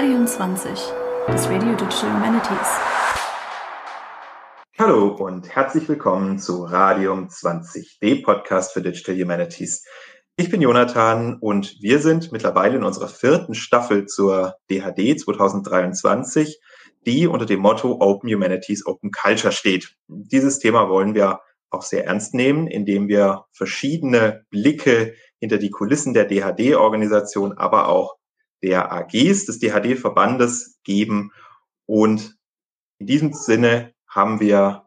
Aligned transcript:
Radium 0.00 0.28
20, 0.28 0.70
das 1.26 1.48
Radio 1.48 1.74
Digital 1.74 2.14
Humanities. 2.14 2.68
Hallo 4.78 5.08
und 5.08 5.48
herzlich 5.48 5.88
willkommen 5.88 6.38
zu 6.38 6.62
Radium 6.62 7.28
20, 7.28 7.98
dem 7.98 8.22
Podcast 8.22 8.72
für 8.72 8.80
Digital 8.80 9.16
Humanities. 9.16 9.84
Ich 10.36 10.50
bin 10.50 10.60
Jonathan 10.60 11.38
und 11.40 11.78
wir 11.80 11.98
sind 11.98 12.30
mittlerweile 12.30 12.76
in 12.76 12.84
unserer 12.84 13.08
vierten 13.08 13.56
Staffel 13.56 14.06
zur 14.06 14.54
DHD 14.70 15.18
2023, 15.18 16.60
die 17.04 17.26
unter 17.26 17.44
dem 17.44 17.58
Motto 17.58 17.98
Open 17.98 18.32
Humanities, 18.32 18.86
Open 18.86 19.10
Culture 19.10 19.52
steht. 19.52 19.96
Dieses 20.06 20.60
Thema 20.60 20.88
wollen 20.88 21.16
wir 21.16 21.40
auch 21.70 21.82
sehr 21.82 22.06
ernst 22.06 22.34
nehmen, 22.34 22.68
indem 22.68 23.08
wir 23.08 23.46
verschiedene 23.50 24.44
Blicke 24.50 25.14
hinter 25.40 25.58
die 25.58 25.70
Kulissen 25.70 26.14
der 26.14 26.26
DHD-Organisation, 26.26 27.58
aber 27.58 27.88
auch 27.88 28.14
der 28.62 28.92
AGs 28.92 29.46
des 29.46 29.58
DHD-Verbandes 29.58 30.78
geben. 30.84 31.32
Und 31.86 32.36
in 32.98 33.06
diesem 33.06 33.32
Sinne 33.32 33.92
haben 34.08 34.40
wir 34.40 34.84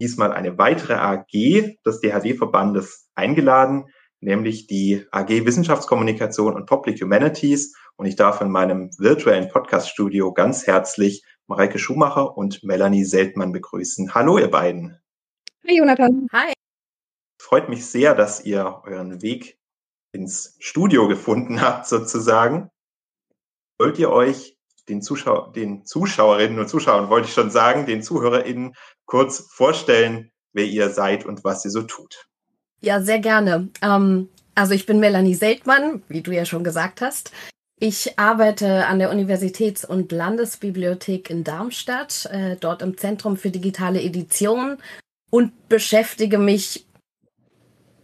diesmal 0.00 0.32
eine 0.32 0.58
weitere 0.58 0.94
AG 0.94 1.76
des 1.84 2.00
DHD-Verbandes 2.00 3.08
eingeladen, 3.14 3.86
nämlich 4.20 4.66
die 4.66 5.04
AG 5.10 5.28
Wissenschaftskommunikation 5.28 6.54
und 6.54 6.66
Public 6.66 7.00
Humanities. 7.00 7.74
Und 7.96 8.06
ich 8.06 8.16
darf 8.16 8.40
in 8.40 8.50
meinem 8.50 8.90
virtuellen 8.98 9.48
Podcast-Studio 9.48 10.32
ganz 10.32 10.66
herzlich 10.66 11.24
Mareike 11.48 11.78
Schumacher 11.78 12.36
und 12.36 12.62
Melanie 12.62 13.04
Seltmann 13.04 13.52
begrüßen. 13.52 14.14
Hallo, 14.14 14.38
ihr 14.38 14.50
beiden. 14.50 15.00
Hi, 15.66 15.76
Jonathan. 15.76 16.28
Hi. 16.32 16.52
Freut 17.40 17.68
mich 17.68 17.86
sehr, 17.86 18.14
dass 18.14 18.44
ihr 18.44 18.82
euren 18.84 19.22
Weg 19.22 19.58
ins 20.12 20.56
Studio 20.60 21.08
gefunden 21.08 21.60
habt, 21.60 21.86
sozusagen. 21.86 22.70
Wollt 23.78 23.98
ihr 23.98 24.10
euch 24.10 24.56
den, 24.88 25.02
Zuschau 25.02 25.48
den 25.52 25.86
Zuschauerinnen 25.86 26.58
und 26.58 26.68
Zuschauern, 26.68 27.10
wollte 27.10 27.28
ich 27.28 27.34
schon 27.34 27.50
sagen, 27.50 27.86
den 27.86 28.02
ZuhörerInnen 28.02 28.74
kurz 29.06 29.48
vorstellen, 29.50 30.30
wer 30.52 30.64
ihr 30.64 30.90
seid 30.90 31.24
und 31.24 31.44
was 31.44 31.64
ihr 31.64 31.70
so 31.70 31.82
tut? 31.82 32.26
Ja, 32.80 33.00
sehr 33.00 33.18
gerne. 33.18 33.68
Ähm, 33.82 34.28
also 34.54 34.74
ich 34.74 34.86
bin 34.86 34.98
Melanie 34.98 35.34
Seltmann, 35.34 36.02
wie 36.08 36.22
du 36.22 36.32
ja 36.32 36.44
schon 36.44 36.64
gesagt 36.64 37.00
hast. 37.00 37.32
Ich 37.80 38.18
arbeite 38.18 38.86
an 38.86 38.98
der 38.98 39.10
Universitäts- 39.10 39.84
und 39.84 40.10
Landesbibliothek 40.10 41.30
in 41.30 41.44
Darmstadt, 41.44 42.26
äh, 42.32 42.56
dort 42.56 42.82
im 42.82 42.96
Zentrum 42.96 43.36
für 43.36 43.50
digitale 43.50 44.02
Edition 44.02 44.78
und 45.30 45.68
beschäftige 45.68 46.38
mich 46.38 46.86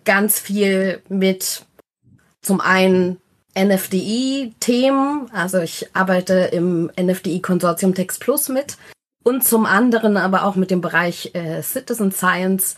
ganz 0.04 0.38
viel 0.38 1.02
mit 1.08 1.66
zum 2.40 2.60
einen 2.60 3.20
NFDI-Themen, 3.56 5.30
also 5.32 5.60
ich 5.60 5.88
arbeite 5.94 6.34
im 6.52 6.90
NFDI-Konsortium 7.00 7.94
Text 7.94 8.20
Plus 8.20 8.48
mit 8.48 8.76
und 9.22 9.44
zum 9.44 9.66
anderen 9.66 10.16
aber 10.16 10.44
auch 10.44 10.56
mit 10.56 10.70
dem 10.70 10.80
Bereich 10.80 11.34
äh, 11.34 11.62
Citizen 11.62 12.12
Science, 12.12 12.76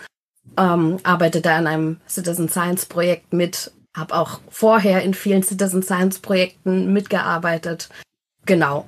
ähm, 0.57 0.99
arbeite 1.03 1.41
da 1.41 1.57
an 1.57 1.67
einem 1.67 2.01
Citizen 2.09 2.49
Science 2.49 2.87
Projekt 2.87 3.33
mit, 3.33 3.73
habe 3.97 4.15
auch 4.15 4.41
vorher 4.49 5.03
in 5.03 5.15
vielen 5.15 5.43
Citizen 5.43 5.83
Science 5.83 6.19
Projekten 6.19 6.93
mitgearbeitet. 6.93 7.89
Genau. 8.45 8.87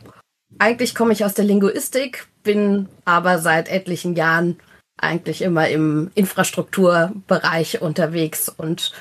Eigentlich 0.59 0.95
komme 0.95 1.13
ich 1.13 1.25
aus 1.25 1.35
der 1.35 1.45
Linguistik, 1.45 2.29
bin 2.43 2.89
aber 3.05 3.39
seit 3.39 3.69
etlichen 3.69 4.15
Jahren 4.15 4.59
eigentlich 4.97 5.43
immer 5.43 5.69
im 5.69 6.11
Infrastrukturbereich 6.15 7.81
unterwegs 7.83 8.49
und 8.49 8.93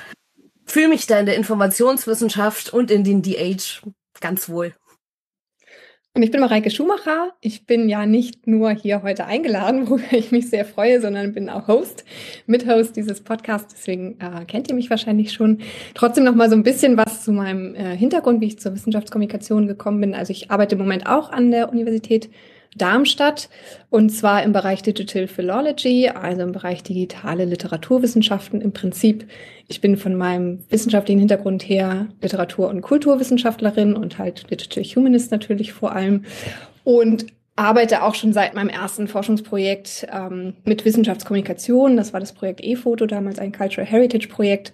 fühle 0.70 0.88
mich 0.88 1.06
da 1.06 1.18
in 1.18 1.26
der 1.26 1.36
Informationswissenschaft 1.36 2.72
und 2.72 2.90
in 2.90 3.04
den 3.04 3.22
DH 3.22 3.82
ganz 4.20 4.48
wohl. 4.48 4.74
Und 6.14 6.24
ich 6.24 6.32
bin 6.32 6.40
Mareike 6.40 6.70
Schumacher. 6.70 7.32
Ich 7.40 7.64
bin 7.64 7.88
ja 7.88 8.04
nicht 8.04 8.48
nur 8.48 8.70
hier 8.70 9.02
heute 9.02 9.26
eingeladen, 9.26 9.86
worüber 9.88 10.12
ich 10.12 10.32
mich 10.32 10.50
sehr 10.50 10.64
freue, 10.64 11.00
sondern 11.00 11.32
bin 11.32 11.48
auch 11.48 11.68
Host, 11.68 12.04
Mithost 12.46 12.96
dieses 12.96 13.20
Podcasts. 13.20 13.72
Deswegen 13.72 14.18
äh, 14.20 14.44
kennt 14.44 14.68
ihr 14.68 14.74
mich 14.74 14.90
wahrscheinlich 14.90 15.32
schon. 15.32 15.60
Trotzdem 15.94 16.24
noch 16.24 16.34
mal 16.34 16.50
so 16.50 16.56
ein 16.56 16.64
bisschen 16.64 16.96
was 16.96 17.22
zu 17.22 17.30
meinem 17.30 17.74
äh, 17.76 17.96
Hintergrund, 17.96 18.40
wie 18.40 18.46
ich 18.46 18.58
zur 18.58 18.74
Wissenschaftskommunikation 18.74 19.68
gekommen 19.68 20.00
bin. 20.00 20.14
Also 20.14 20.32
ich 20.32 20.50
arbeite 20.50 20.74
im 20.74 20.80
Moment 20.80 21.06
auch 21.06 21.30
an 21.30 21.52
der 21.52 21.70
Universität 21.70 22.30
Darmstadt 22.76 23.48
und 23.90 24.10
zwar 24.10 24.42
im 24.42 24.52
Bereich 24.52 24.82
Digital 24.82 25.26
Philology, 25.26 26.08
also 26.08 26.42
im 26.42 26.52
Bereich 26.52 26.82
digitale 26.82 27.44
Literaturwissenschaften 27.44 28.60
im 28.60 28.72
Prinzip. 28.72 29.26
Ich 29.68 29.80
bin 29.80 29.96
von 29.96 30.14
meinem 30.14 30.64
wissenschaftlichen 30.70 31.18
Hintergrund 31.18 31.62
her 31.62 32.08
Literatur- 32.20 32.68
und 32.68 32.82
Kulturwissenschaftlerin 32.82 33.94
und 33.94 34.18
halt 34.18 34.50
Digital 34.50 34.84
Humanist 34.84 35.30
natürlich 35.30 35.72
vor 35.72 35.92
allem 35.92 36.24
und 36.84 37.26
arbeite 37.58 38.04
auch 38.04 38.14
schon 38.14 38.32
seit 38.32 38.54
meinem 38.54 38.68
ersten 38.68 39.08
Forschungsprojekt 39.08 40.06
ähm, 40.12 40.54
mit 40.64 40.84
Wissenschaftskommunikation. 40.84 41.96
Das 41.96 42.12
war 42.12 42.20
das 42.20 42.32
Projekt 42.32 42.62
E-Foto, 42.62 43.06
damals 43.06 43.40
ein 43.40 43.52
Cultural 43.52 43.86
Heritage 43.90 44.28
Projekt 44.28 44.72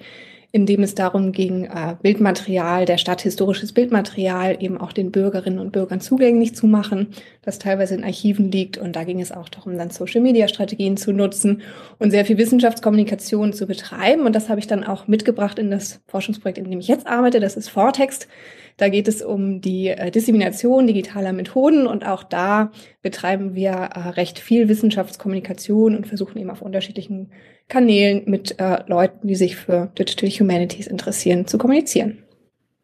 in 0.54 0.66
dem 0.66 0.84
es 0.84 0.94
darum 0.94 1.32
ging, 1.32 1.64
äh, 1.64 1.96
Bildmaterial, 2.00 2.84
der 2.84 2.96
Stadt 2.96 3.22
historisches 3.22 3.72
Bildmaterial 3.72 4.56
eben 4.60 4.80
auch 4.80 4.92
den 4.92 5.10
Bürgerinnen 5.10 5.58
und 5.58 5.72
Bürgern 5.72 6.00
zugänglich 6.00 6.54
zu 6.54 6.68
machen, 6.68 7.08
das 7.42 7.58
teilweise 7.58 7.96
in 7.96 8.04
Archiven 8.04 8.52
liegt. 8.52 8.78
Und 8.78 8.94
da 8.94 9.02
ging 9.02 9.20
es 9.20 9.32
auch 9.32 9.48
darum, 9.48 9.76
dann 9.76 9.90
Social-Media-Strategien 9.90 10.96
zu 10.96 11.12
nutzen 11.12 11.62
und 11.98 12.12
sehr 12.12 12.24
viel 12.24 12.38
Wissenschaftskommunikation 12.38 13.52
zu 13.52 13.66
betreiben. 13.66 14.26
Und 14.26 14.36
das 14.36 14.48
habe 14.48 14.60
ich 14.60 14.68
dann 14.68 14.84
auch 14.84 15.08
mitgebracht 15.08 15.58
in 15.58 15.72
das 15.72 16.00
Forschungsprojekt, 16.06 16.58
in 16.58 16.70
dem 16.70 16.78
ich 16.78 16.86
jetzt 16.86 17.08
arbeite. 17.08 17.40
Das 17.40 17.56
ist 17.56 17.68
Vortext. 17.68 18.28
Da 18.76 18.88
geht 18.88 19.06
es 19.06 19.22
um 19.22 19.60
die 19.60 19.88
äh, 19.88 20.10
Dissemination 20.10 20.86
digitaler 20.86 21.32
Methoden 21.32 21.86
und 21.86 22.04
auch 22.04 22.24
da 22.24 22.72
betreiben 23.02 23.54
wir 23.54 23.70
äh, 23.70 24.08
recht 24.10 24.38
viel 24.38 24.68
Wissenschaftskommunikation 24.68 25.96
und 25.96 26.06
versuchen 26.06 26.38
eben 26.38 26.50
auf 26.50 26.60
unterschiedlichen 26.60 27.30
Kanälen 27.68 28.24
mit 28.26 28.58
äh, 28.58 28.82
Leuten, 28.88 29.28
die 29.28 29.36
sich 29.36 29.56
für 29.56 29.92
Digital 29.98 30.28
Humanities 30.28 30.88
interessieren, 30.88 31.46
zu 31.46 31.56
kommunizieren. 31.56 32.24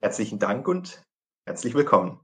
Herzlichen 0.01 0.39
Dank 0.39 0.69
und 0.69 1.03
herzlich 1.45 1.75
willkommen. 1.75 2.21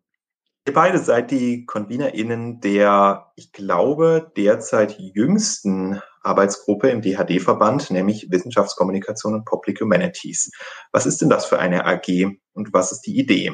Ihr 0.66 0.72
beide 0.72 0.98
seid 0.98 1.30
die 1.30 1.64
ConvenerInnen 1.66 2.60
der, 2.60 3.32
ich 3.36 3.52
glaube, 3.52 4.32
derzeit 4.36 4.98
jüngsten 4.98 6.00
Arbeitsgruppe 6.26 6.90
im 6.90 7.00
DHD-Verband, 7.00 7.90
nämlich 7.90 8.30
Wissenschaftskommunikation 8.30 9.34
und 9.34 9.44
Public 9.44 9.80
Humanities. 9.80 10.50
Was 10.92 11.06
ist 11.06 11.22
denn 11.22 11.30
das 11.30 11.46
für 11.46 11.58
eine 11.58 11.86
AG 11.86 12.26
und 12.52 12.72
was 12.72 12.92
ist 12.92 13.02
die 13.02 13.18
Idee? 13.18 13.52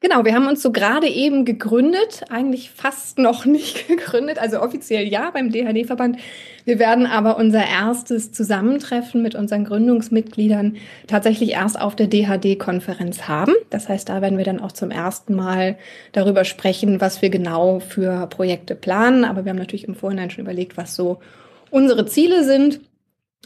Genau, 0.00 0.24
wir 0.24 0.34
haben 0.34 0.48
uns 0.48 0.62
so 0.62 0.72
gerade 0.72 1.06
eben 1.06 1.44
gegründet, 1.44 2.24
eigentlich 2.28 2.70
fast 2.70 3.18
noch 3.18 3.44
nicht 3.46 3.86
gegründet, 3.86 4.38
also 4.38 4.60
offiziell 4.60 5.06
ja 5.06 5.30
beim 5.30 5.52
DHD-Verband. 5.52 6.16
Wir 6.64 6.80
werden 6.80 7.06
aber 7.06 7.36
unser 7.36 7.64
erstes 7.64 8.32
Zusammentreffen 8.32 9.22
mit 9.22 9.36
unseren 9.36 9.64
Gründungsmitgliedern 9.64 10.76
tatsächlich 11.06 11.52
erst 11.52 11.80
auf 11.80 11.94
der 11.94 12.08
DHD-Konferenz 12.08 13.28
haben. 13.28 13.54
Das 13.70 13.88
heißt, 13.88 14.08
da 14.08 14.20
werden 14.20 14.38
wir 14.38 14.44
dann 14.44 14.60
auch 14.60 14.72
zum 14.72 14.90
ersten 14.90 15.34
Mal 15.36 15.76
darüber 16.10 16.44
sprechen, 16.44 17.00
was 17.00 17.22
wir 17.22 17.30
genau 17.30 17.78
für 17.78 18.26
Projekte 18.26 18.74
planen. 18.74 19.24
Aber 19.24 19.44
wir 19.44 19.50
haben 19.50 19.58
natürlich 19.58 19.86
im 19.86 19.94
Vorhinein 19.94 20.30
schon 20.30 20.42
überlegt, 20.42 20.76
was 20.76 20.96
so 20.96 21.20
unsere 21.72 22.06
Ziele 22.06 22.44
sind. 22.44 22.80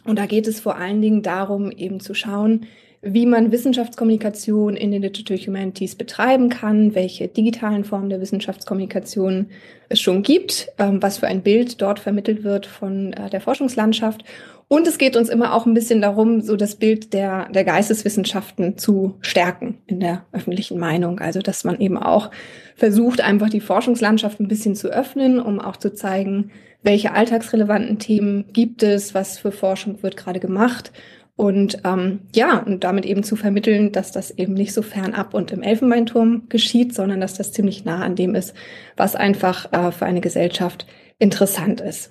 Und 0.04 0.18
da 0.18 0.26
geht 0.26 0.46
es 0.46 0.60
vor 0.60 0.76
allen 0.76 1.00
Dingen 1.00 1.22
darum, 1.22 1.70
eben 1.70 2.00
zu 2.00 2.14
schauen, 2.14 2.66
wie 3.02 3.26
man 3.26 3.52
Wissenschaftskommunikation 3.52 4.76
in 4.76 4.90
den 4.90 5.02
Digital 5.02 5.38
Humanities 5.38 5.94
betreiben 5.94 6.48
kann, 6.48 6.94
welche 6.94 7.28
digitalen 7.28 7.84
Formen 7.84 8.10
der 8.10 8.20
Wissenschaftskommunikation 8.20 9.46
es 9.88 10.00
schon 10.00 10.22
gibt, 10.22 10.68
ähm, 10.78 11.02
was 11.02 11.18
für 11.18 11.28
ein 11.28 11.42
Bild 11.42 11.80
dort 11.80 12.00
vermittelt 12.00 12.42
wird 12.42 12.66
von 12.66 13.12
äh, 13.12 13.30
der 13.30 13.40
Forschungslandschaft. 13.40 14.24
Und 14.68 14.86
es 14.88 14.98
geht 14.98 15.16
uns 15.16 15.28
immer 15.28 15.54
auch 15.54 15.64
ein 15.64 15.74
bisschen 15.74 16.00
darum, 16.00 16.40
so 16.40 16.56
das 16.56 16.74
Bild 16.74 17.12
der, 17.12 17.48
der 17.50 17.64
Geisteswissenschaften 17.64 18.76
zu 18.78 19.16
stärken 19.20 19.78
in 19.86 20.00
der 20.00 20.26
öffentlichen 20.32 20.78
Meinung. 20.78 21.20
Also, 21.20 21.40
dass 21.40 21.62
man 21.62 21.80
eben 21.80 21.96
auch 21.96 22.30
versucht, 22.74 23.20
einfach 23.20 23.48
die 23.48 23.60
Forschungslandschaft 23.60 24.40
ein 24.40 24.48
bisschen 24.48 24.74
zu 24.74 24.88
öffnen, 24.88 25.40
um 25.40 25.60
auch 25.60 25.76
zu 25.76 25.94
zeigen, 25.94 26.50
welche 26.82 27.12
alltagsrelevanten 27.12 27.98
Themen 27.98 28.46
gibt 28.52 28.82
es, 28.82 29.14
was 29.14 29.38
für 29.38 29.52
Forschung 29.52 30.02
wird 30.02 30.16
gerade 30.16 30.40
gemacht 30.40 30.92
und 31.36 31.82
ähm, 31.84 32.20
ja, 32.34 32.58
und 32.60 32.82
damit 32.82 33.04
eben 33.04 33.22
zu 33.22 33.36
vermitteln, 33.36 33.92
dass 33.92 34.10
das 34.10 34.30
eben 34.30 34.54
nicht 34.54 34.72
so 34.72 34.80
fernab 34.80 35.34
und 35.34 35.52
im 35.52 35.62
Elfenbeinturm 35.62 36.44
geschieht, 36.48 36.94
sondern 36.94 37.20
dass 37.20 37.34
das 37.34 37.52
ziemlich 37.52 37.84
nah 37.84 38.02
an 38.02 38.16
dem 38.16 38.34
ist, 38.34 38.54
was 38.96 39.14
einfach 39.14 39.70
äh, 39.72 39.92
für 39.92 40.06
eine 40.06 40.22
Gesellschaft 40.22 40.86
interessant 41.18 41.82
ist. 41.82 42.10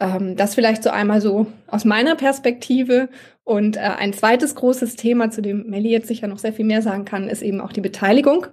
Ähm, 0.00 0.36
das 0.36 0.54
vielleicht 0.54 0.82
so 0.82 0.90
einmal 0.90 1.20
so 1.20 1.46
aus 1.66 1.84
meiner 1.84 2.16
Perspektive. 2.16 3.08
Und 3.44 3.76
äh, 3.76 3.80
ein 3.80 4.12
zweites 4.12 4.54
großes 4.54 4.96
Thema, 4.96 5.30
zu 5.30 5.42
dem 5.42 5.68
Melli 5.68 5.90
jetzt 5.90 6.08
sicher 6.08 6.26
noch 6.26 6.38
sehr 6.38 6.52
viel 6.52 6.64
mehr 6.64 6.82
sagen 6.82 7.04
kann, 7.04 7.28
ist 7.28 7.42
eben 7.42 7.60
auch 7.60 7.72
die 7.72 7.80
Beteiligung 7.80 8.46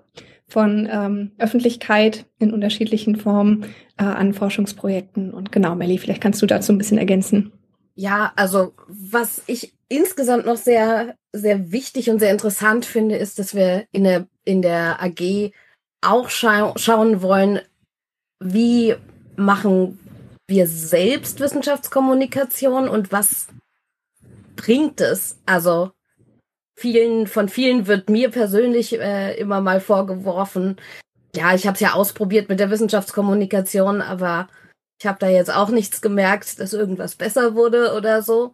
von 0.47 0.87
ähm, 0.91 1.31
Öffentlichkeit 1.37 2.25
in 2.37 2.51
unterschiedlichen 2.51 3.15
Formen 3.15 3.65
äh, 3.97 4.03
an 4.03 4.33
Forschungsprojekten. 4.33 5.33
Und 5.33 5.51
genau, 5.51 5.75
Melli, 5.75 5.97
vielleicht 5.97 6.21
kannst 6.21 6.41
du 6.41 6.45
dazu 6.45 6.73
ein 6.73 6.77
bisschen 6.77 6.97
ergänzen. 6.97 7.53
Ja, 7.95 8.33
also 8.35 8.73
was 8.87 9.41
ich 9.47 9.73
insgesamt 9.87 10.45
noch 10.45 10.57
sehr, 10.57 11.15
sehr 11.33 11.71
wichtig 11.71 12.09
und 12.09 12.19
sehr 12.19 12.31
interessant 12.31 12.85
finde, 12.85 13.15
ist, 13.15 13.39
dass 13.39 13.55
wir 13.55 13.85
in 13.91 14.03
der, 14.03 14.27
in 14.43 14.61
der 14.61 15.01
AG 15.01 15.51
auch 16.01 16.29
scha 16.29 16.73
schauen 16.77 17.21
wollen, 17.21 17.59
wie 18.39 18.95
machen 19.35 19.99
wir 20.51 20.67
selbst 20.67 21.39
Wissenschaftskommunikation 21.39 22.87
und 22.87 23.11
was 23.11 23.47
bringt 24.55 25.01
es? 25.01 25.39
Also 25.47 25.91
vielen 26.75 27.25
von 27.25 27.49
vielen 27.49 27.87
wird 27.87 28.11
mir 28.11 28.29
persönlich 28.29 28.99
äh, 28.99 29.33
immer 29.39 29.61
mal 29.61 29.81
vorgeworfen, 29.81 30.77
ja, 31.35 31.53
ich 31.55 31.65
habe 31.65 31.75
es 31.75 31.79
ja 31.79 31.93
ausprobiert 31.93 32.49
mit 32.49 32.59
der 32.59 32.69
Wissenschaftskommunikation, 32.71 34.01
aber 34.01 34.47
ich 34.99 35.07
habe 35.07 35.19
da 35.19 35.29
jetzt 35.29 35.53
auch 35.53 35.69
nichts 35.69 36.01
gemerkt, 36.01 36.59
dass 36.59 36.73
irgendwas 36.73 37.15
besser 37.15 37.55
wurde 37.55 37.93
oder 37.95 38.21
so. 38.21 38.53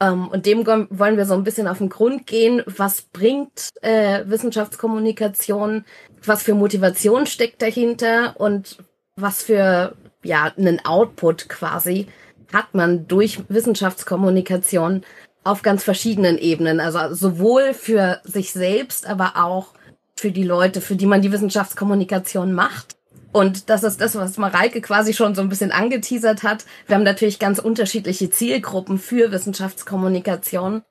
Ähm, 0.00 0.28
und 0.28 0.46
dem 0.46 0.66
wollen 0.66 1.16
wir 1.16 1.26
so 1.26 1.34
ein 1.34 1.44
bisschen 1.44 1.68
auf 1.68 1.78
den 1.78 1.88
Grund 1.88 2.26
gehen. 2.26 2.62
Was 2.66 3.02
bringt 3.02 3.70
äh, 3.82 4.24
Wissenschaftskommunikation? 4.26 5.84
Was 6.24 6.42
für 6.42 6.54
Motivation 6.54 7.26
steckt 7.26 7.60
dahinter? 7.60 8.40
Und 8.40 8.78
was 9.16 9.42
für 9.42 9.96
ja 10.22 10.52
einen 10.56 10.84
Output 10.84 11.48
quasi 11.48 12.06
hat 12.52 12.74
man 12.74 13.08
durch 13.08 13.40
Wissenschaftskommunikation 13.48 15.04
auf 15.44 15.62
ganz 15.62 15.82
verschiedenen 15.82 16.38
Ebenen. 16.38 16.80
Also 16.80 17.14
sowohl 17.14 17.74
für 17.74 18.20
sich 18.24 18.52
selbst, 18.52 19.06
aber 19.06 19.32
auch 19.36 19.68
für 20.16 20.30
die 20.30 20.44
Leute, 20.44 20.80
für 20.80 20.96
die 20.96 21.06
man 21.06 21.22
die 21.22 21.32
Wissenschaftskommunikation 21.32 22.52
macht. 22.52 22.96
Und 23.32 23.70
das 23.70 23.82
ist 23.82 24.00
das, 24.00 24.14
was 24.14 24.36
Mareike 24.36 24.82
quasi 24.82 25.14
schon 25.14 25.34
so 25.34 25.40
ein 25.40 25.48
bisschen 25.48 25.72
angeteasert 25.72 26.42
hat. 26.42 26.66
Wir 26.86 26.96
haben 26.96 27.02
natürlich 27.02 27.38
ganz 27.38 27.58
unterschiedliche 27.58 28.30
Zielgruppen 28.30 28.98
für 28.98 29.32
Wissenschaftskommunikation. 29.32 30.82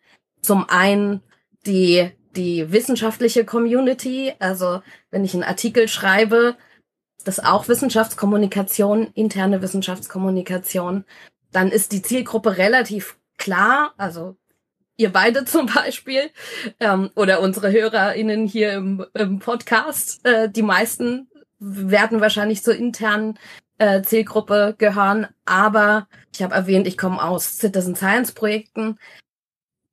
Zum 0.42 0.68
einen 0.68 1.22
die, 1.68 2.10
die 2.36 2.72
wissenschaftliche 2.72 3.46
Community. 3.46 4.34
Also 4.40 4.82
wenn 5.12 5.24
ich 5.24 5.36
einen 5.36 5.44
Artikel 5.44 5.88
schreibe, 5.88 6.56
das 7.28 7.40
auch 7.40 7.68
Wissenschaftskommunikation, 7.68 9.08
interne 9.14 9.62
Wissenschaftskommunikation, 9.62 11.06
dann 11.52 11.72
ist 11.72 11.92
die 11.92 12.02
Zielgruppe 12.02 12.58
relativ 12.58 13.18
klar. 13.38 13.94
Also 13.98 14.38
ihr 14.98 15.12
beide 15.12 15.46
zum 15.46 15.68
Beispiel 15.68 16.30
ähm, 16.80 17.12
oder 17.16 17.42
unsere 17.42 17.72
HörerInnen 17.72 18.48
hier 18.48 18.74
im, 18.74 19.06
im 19.14 19.40
Podcast. 19.40 20.26
Äh, 20.26 20.50
die 20.50 20.62
meisten 20.62 21.30
werden 21.60 22.22
wahrscheinlich 22.22 22.64
zur 22.64 22.76
internen 22.76 23.38
äh, 23.78 24.02
Zielgruppe 24.02 24.76
gehören. 24.78 25.28
Aber 25.46 26.08
ich 26.34 26.42
habe 26.42 26.56
erwähnt, 26.56 26.88
ich 26.88 26.98
komme 26.98 27.22
aus 27.22 27.58
Citizen 27.58 27.96
Science 27.96 28.32
Projekten. 28.32 28.98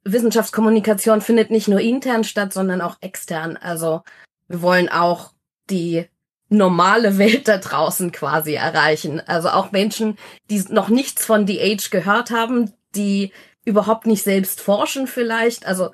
Wissenschaftskommunikation 0.04 1.20
findet 1.20 1.50
nicht 1.50 1.68
nur 1.68 1.80
intern 1.80 2.24
statt, 2.24 2.52
sondern 2.52 2.80
auch 2.80 2.96
extern. 3.00 3.56
Also 3.56 4.02
wir 4.46 4.62
wollen 4.62 4.88
auch 4.88 5.32
die 5.68 6.06
normale 6.48 7.18
Welt 7.18 7.48
da 7.48 7.58
draußen 7.58 8.12
quasi 8.12 8.54
erreichen. 8.54 9.20
Also 9.26 9.50
auch 9.50 9.72
Menschen, 9.72 10.16
die 10.50 10.62
noch 10.70 10.88
nichts 10.88 11.24
von 11.24 11.46
The 11.46 11.60
Age 11.60 11.90
gehört 11.90 12.30
haben, 12.30 12.72
die 12.94 13.32
überhaupt 13.64 14.06
nicht 14.06 14.22
selbst 14.22 14.60
forschen 14.60 15.06
vielleicht, 15.06 15.66
also 15.66 15.90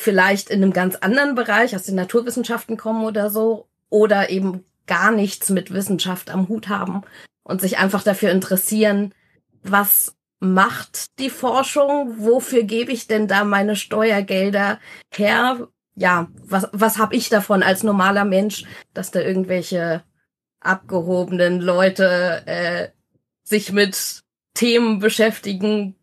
vielleicht 0.00 0.50
in 0.50 0.62
einem 0.62 0.72
ganz 0.72 0.96
anderen 0.96 1.34
Bereich 1.34 1.76
aus 1.76 1.84
den 1.84 1.94
Naturwissenschaften 1.94 2.76
kommen 2.76 3.04
oder 3.04 3.30
so, 3.30 3.68
oder 3.88 4.30
eben 4.30 4.64
gar 4.86 5.12
nichts 5.12 5.50
mit 5.50 5.72
Wissenschaft 5.72 6.30
am 6.30 6.48
Hut 6.48 6.68
haben 6.68 7.02
und 7.44 7.60
sich 7.60 7.78
einfach 7.78 8.02
dafür 8.02 8.30
interessieren, 8.30 9.14
was 9.62 10.16
macht 10.40 11.18
die 11.18 11.30
Forschung, 11.30 12.16
wofür 12.18 12.64
gebe 12.64 12.92
ich 12.92 13.06
denn 13.06 13.28
da 13.28 13.44
meine 13.44 13.76
Steuergelder 13.76 14.80
her? 15.10 15.68
Ja, 15.96 16.28
was, 16.42 16.68
was 16.72 16.98
habe 16.98 17.14
ich 17.14 17.28
davon 17.28 17.62
als 17.62 17.82
normaler 17.82 18.24
Mensch, 18.24 18.64
dass 18.94 19.10
da 19.10 19.20
irgendwelche 19.20 20.02
abgehobenen 20.60 21.60
Leute 21.60 22.42
äh, 22.46 22.88
sich 23.44 23.72
mit 23.72 24.22
Themen 24.54 24.98
beschäftigen, 24.98 25.94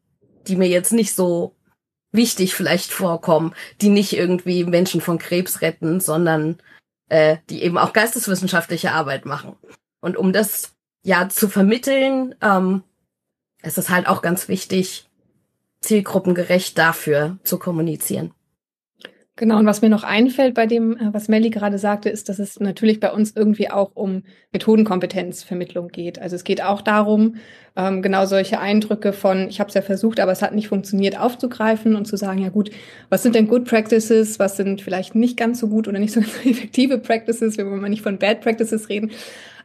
die 0.48 0.56
mir 0.56 0.68
jetzt 0.68 0.94
nicht 0.94 1.16
so 1.16 1.56
wichtig 2.12 2.56
vielleicht 2.56 2.92
vorkommen, 2.92 3.54
die 3.82 3.90
nicht 3.90 4.14
irgendwie 4.14 4.64
Menschen 4.64 5.02
von 5.02 5.18
Krebs 5.18 5.62
retten, 5.62 6.00
sondern 6.00 6.62
äh, 7.10 7.38
die 7.50 7.64
eben 7.64 7.78
auch 7.78 7.94
geisteswissenschaftliche 7.94 8.92
Arbeit 8.92 9.26
machen. 9.26 9.56
Und 10.02 10.18
um 10.18 10.34
das 10.34 10.74
ja 11.04 11.30
zu 11.30 11.48
vermitteln, 11.48 12.36
ähm, 12.42 12.84
ist 13.64 13.78
es 13.78 13.90
halt 13.90 14.08
auch 14.08 14.22
ganz 14.22 14.48
wichtig, 14.48 15.10
zielgruppengerecht 15.82 16.78
dafür 16.78 17.38
zu 17.44 17.58
kommunizieren. 17.58 18.34
Genau, 19.38 19.58
und 19.58 19.66
was 19.66 19.82
mir 19.82 19.90
noch 19.90 20.04
einfällt 20.04 20.54
bei 20.54 20.68
dem, 20.68 20.98
äh, 20.98 21.14
was 21.14 21.30
Melly 21.30 21.50
gerade 21.50 21.78
sagte, 21.78 22.10
ist, 22.10 22.28
dass 22.28 22.38
es 22.38 22.60
natürlich 22.60 23.00
bei 23.00 23.12
uns 23.12 23.32
irgendwie 23.36 23.72
auch 23.72 23.92
um 23.96 24.24
Methodenkompetenzvermittlung 24.52 25.88
geht. 25.88 26.20
Also 26.20 26.36
es 26.36 26.44
geht 26.44 26.62
auch 26.62 26.82
darum, 26.82 27.38
ähm, 27.78 28.02
genau 28.02 28.26
solche 28.26 28.60
Eindrücke 28.60 29.14
von, 29.14 29.48
ich 29.48 29.60
habe 29.62 29.70
es 29.70 29.74
ja 29.74 29.82
versucht, 29.82 30.20
aber 30.20 30.34
es 30.34 30.42
hat 30.42 30.54
nicht 30.54 30.68
funktioniert, 30.68 31.18
aufzugreifen 31.18 31.96
und 31.96 32.06
zu 32.06 32.18
sagen, 32.18 32.42
ja 32.42 32.50
gut, 32.50 32.72
was 33.10 33.24
sind 33.24 33.34
denn 33.36 33.48
Good 33.48 33.66
Practices, 33.66 34.38
was 34.38 34.58
sind 34.58 34.82
vielleicht 34.82 35.16
nicht 35.16 35.38
ganz 35.38 35.60
so 35.60 35.70
gut 35.70 35.88
oder 35.88 36.00
nicht 36.00 36.14
so 36.14 36.20
effektive 36.46 36.98
Practices, 36.98 37.58
wir 37.58 37.66
wollen 37.66 37.82
mal 37.82 37.90
nicht 37.90 38.04
von 38.04 38.20
Bad 38.20 38.42
Practices 38.42 38.90
reden, 38.90 39.12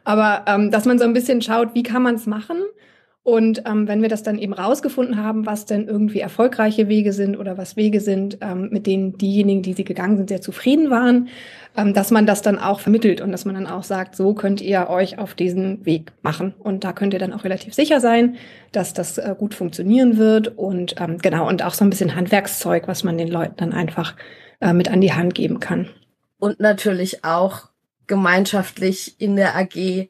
aber 0.05 0.45
ähm, 0.47 0.71
dass 0.71 0.85
man 0.85 0.97
so 0.97 1.03
ein 1.03 1.13
bisschen 1.13 1.41
schaut, 1.41 1.75
wie 1.75 1.83
kann 1.83 2.01
man 2.01 2.15
es 2.15 2.25
machen 2.25 2.57
und 3.27 3.63
ähm, 3.65 3.89
wenn 3.89 4.01
wir 4.01 4.07
das 4.07 4.23
dann 4.23 4.37
eben 4.37 4.53
rausgefunden 4.53 5.21
haben, 5.21 5.45
was 5.45 5.65
denn 5.65 5.85
irgendwie 5.85 6.21
erfolgreiche 6.21 6.87
Wege 6.87 7.11
sind 7.11 7.35
oder 7.35 7.57
was 7.57 7.75
Wege 7.75 7.99
sind, 7.99 8.37
ähm, 8.39 8.69
mit 8.71 8.87
denen 8.87 9.17
diejenigen, 9.17 9.61
die 9.61 9.73
sie 9.73 9.83
gegangen 9.83 10.15
sind, 10.15 10.29
sehr 10.29 10.39
zufrieden 10.39 10.89
waren, 10.89 11.27
ähm, 11.75 11.93
dass 11.93 12.09
man 12.09 12.25
das 12.25 12.41
dann 12.41 12.57
auch 12.57 12.79
vermittelt 12.79 13.19
und 13.19 13.33
dass 13.33 13.43
man 13.43 13.55
dann 13.55 13.67
auch 13.67 13.83
sagt, 13.83 14.15
so 14.15 14.33
könnt 14.33 14.61
ihr 14.61 14.89
euch 14.89 15.19
auf 15.19 15.33
diesen 15.33 15.85
Weg 15.85 16.13
machen. 16.21 16.53
Und 16.57 16.85
da 16.85 16.93
könnt 16.93 17.11
ihr 17.11 17.19
dann 17.19 17.33
auch 17.33 17.43
relativ 17.43 17.73
sicher 17.73 17.99
sein, 17.99 18.37
dass 18.71 18.93
das 18.93 19.17
äh, 19.17 19.35
gut 19.37 19.53
funktionieren 19.53 20.17
wird 20.17 20.57
und 20.57 20.95
ähm, 20.97 21.17
genau 21.17 21.49
und 21.49 21.65
auch 21.65 21.73
so 21.73 21.83
ein 21.83 21.89
bisschen 21.89 22.15
Handwerkszeug, 22.15 22.87
was 22.87 23.03
man 23.03 23.17
den 23.17 23.27
Leuten 23.27 23.55
dann 23.57 23.73
einfach 23.73 24.15
äh, 24.61 24.71
mit 24.71 24.89
an 24.89 25.01
die 25.01 25.11
Hand 25.11 25.35
geben 25.35 25.59
kann. 25.59 25.89
Und 26.39 26.61
natürlich 26.61 27.25
auch 27.25 27.63
gemeinschaftlich 28.07 29.19
in 29.19 29.35
der 29.35 29.57
AG 29.57 30.07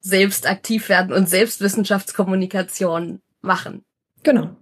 selbst 0.00 0.48
aktiv 0.48 0.88
werden 0.88 1.12
und 1.12 1.28
selbst 1.28 1.60
Wissenschaftskommunikation 1.60 3.20
machen. 3.42 3.84
Genau. 4.22 4.56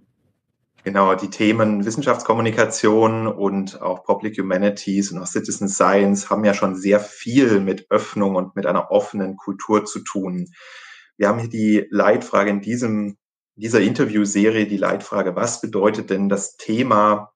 Genau, 0.83 1.13
die 1.13 1.29
Themen 1.29 1.85
Wissenschaftskommunikation 1.85 3.27
und 3.27 3.81
auch 3.81 4.03
Public 4.03 4.37
Humanities 4.37 5.11
und 5.11 5.19
auch 5.19 5.27
Citizen 5.27 5.67
Science 5.67 6.29
haben 6.29 6.45
ja 6.45 6.53
schon 6.53 6.75
sehr 6.75 7.01
viel 7.01 7.59
mit 7.59 7.87
Öffnung 7.89 8.35
und 8.35 8.55
mit 8.55 8.65
einer 8.65 8.89
offenen 8.89 9.35
Kultur 9.35 9.85
zu 9.85 9.99
tun. 9.99 10.47
Wir 11.17 11.27
haben 11.27 11.39
hier 11.39 11.49
die 11.49 11.87
Leitfrage 11.89 12.49
in 12.49 12.61
diesem, 12.61 13.17
dieser 13.55 13.81
Interviewserie, 13.81 14.67
die 14.67 14.77
Leitfrage, 14.77 15.35
was 15.35 15.59
bedeutet 15.59 16.09
denn 16.09 16.29
das 16.29 16.55
Thema 16.55 17.33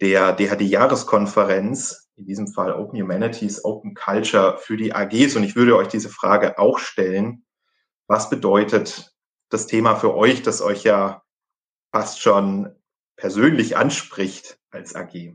der 0.00 0.32
DHD-Jahreskonferenz 0.32 2.09
in 2.20 2.26
diesem 2.26 2.48
Fall 2.48 2.72
Open 2.72 3.00
Humanities, 3.00 3.64
Open 3.64 3.94
Culture 3.94 4.58
für 4.58 4.76
die 4.76 4.94
AGs. 4.94 5.36
Und 5.36 5.42
ich 5.42 5.56
würde 5.56 5.76
euch 5.76 5.88
diese 5.88 6.10
Frage 6.10 6.58
auch 6.58 6.78
stellen. 6.78 7.44
Was 8.06 8.30
bedeutet 8.30 9.12
das 9.48 9.66
Thema 9.66 9.96
für 9.96 10.14
euch, 10.14 10.42
das 10.42 10.60
euch 10.60 10.84
ja 10.84 11.22
fast 11.92 12.20
schon 12.20 12.74
persönlich 13.16 13.76
anspricht 13.76 14.58
als 14.70 14.94
AG? 14.94 15.34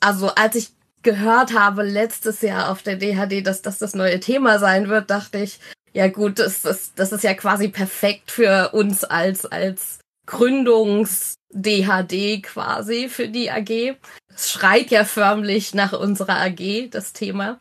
Also 0.00 0.28
als 0.28 0.54
ich 0.54 0.76
gehört 1.02 1.58
habe 1.58 1.82
letztes 1.82 2.40
Jahr 2.40 2.70
auf 2.70 2.82
der 2.82 2.96
DHD, 2.96 3.44
dass 3.44 3.62
das 3.62 3.78
das 3.78 3.94
neue 3.94 4.20
Thema 4.20 4.58
sein 4.58 4.88
wird, 4.88 5.10
dachte 5.10 5.38
ich, 5.38 5.58
ja 5.92 6.08
gut, 6.08 6.38
das, 6.38 6.62
das, 6.62 6.94
das 6.94 7.12
ist 7.12 7.24
ja 7.24 7.34
quasi 7.34 7.68
perfekt 7.68 8.30
für 8.30 8.70
uns 8.72 9.04
als, 9.04 9.44
als 9.44 9.98
Gründungs-DHD 10.32 12.42
quasi 12.42 13.08
für 13.10 13.28
die 13.28 13.50
AG. 13.50 13.96
Es 14.34 14.50
schreit 14.50 14.90
ja 14.90 15.04
förmlich 15.04 15.74
nach 15.74 15.92
unserer 15.92 16.40
AG, 16.40 16.88
das 16.90 17.12
Thema. 17.12 17.60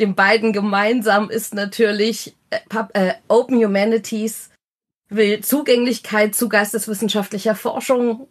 Den 0.00 0.16
beiden 0.16 0.52
gemeinsam 0.52 1.30
ist 1.30 1.54
natürlich 1.54 2.34
äh, 2.50 2.58
äh, 2.94 3.14
Open 3.28 3.64
Humanities 3.64 4.50
will 5.08 5.42
Zugänglichkeit 5.42 6.34
zu 6.34 6.48
geisteswissenschaftlicher 6.48 7.54
Forschung 7.54 8.26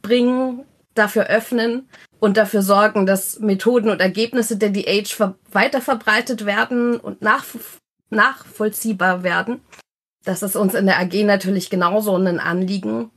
bringen, 0.00 0.64
dafür 0.94 1.26
öffnen 1.26 1.88
und 2.18 2.36
dafür 2.36 2.62
sorgen, 2.62 3.06
dass 3.06 3.38
Methoden 3.38 3.88
und 3.88 4.00
Ergebnisse 4.00 4.56
der 4.56 4.70
DH 4.70 5.36
weiter 5.52 5.80
verbreitet 5.80 6.44
werden 6.44 6.98
und 6.98 7.22
nach 7.22 7.44
nachvollziehbar 8.10 9.22
werden. 9.22 9.60
Das 10.24 10.42
ist 10.42 10.56
uns 10.56 10.74
in 10.74 10.86
der 10.86 10.98
AG 11.00 11.24
natürlich 11.24 11.70
genauso 11.70 12.16
ein 12.16 12.40
Anliegen. 12.40 13.10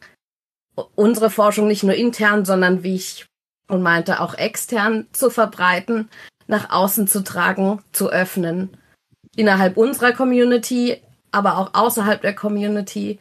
Unsere 0.96 1.30
Forschung 1.30 1.68
nicht 1.68 1.84
nur 1.84 1.96
intern, 1.96 2.46
sondern 2.46 2.84
wie 2.84 2.96
ich 2.96 3.26
und 3.68 3.82
meinte 3.82 4.20
auch 4.20 4.36
extern 4.36 5.08
zu 5.12 5.30
verbreiten, 5.30 6.10
nach 6.48 6.70
außen 6.70 7.08
zu 7.08 7.24
tragen, 7.24 7.82
zu 7.92 8.10
öffnen. 8.10 8.78
Innerhalb 9.36 9.78
unserer 9.78 10.12
Community, 10.12 11.02
aber 11.32 11.58
auch 11.58 11.74
außerhalb 11.74 12.22
der 12.22 12.36
Community, 12.36 13.20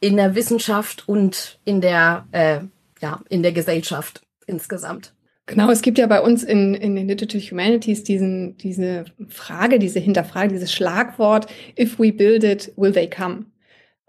in 0.00 0.16
der 0.16 0.34
Wissenschaft 0.34 1.08
und 1.08 1.58
in 1.64 1.80
der, 1.80 2.26
äh, 2.32 2.60
ja, 3.00 3.20
in 3.28 3.42
der 3.42 3.52
Gesellschaft 3.52 4.22
insgesamt. 4.46 5.12
Genau, 5.46 5.70
es 5.70 5.82
gibt 5.82 5.98
ja 5.98 6.08
bei 6.08 6.20
uns 6.20 6.42
in, 6.42 6.74
in 6.74 6.96
den 6.96 7.06
Digital 7.06 7.40
Humanities 7.40 8.02
diesen, 8.02 8.56
diese 8.56 9.04
Frage, 9.28 9.78
diese 9.78 10.00
Hinterfrage, 10.00 10.48
dieses 10.48 10.72
Schlagwort, 10.72 11.46
if 11.78 12.00
we 12.00 12.12
build 12.12 12.42
it, 12.42 12.72
will 12.76 12.92
they 12.92 13.08
come? 13.08 13.46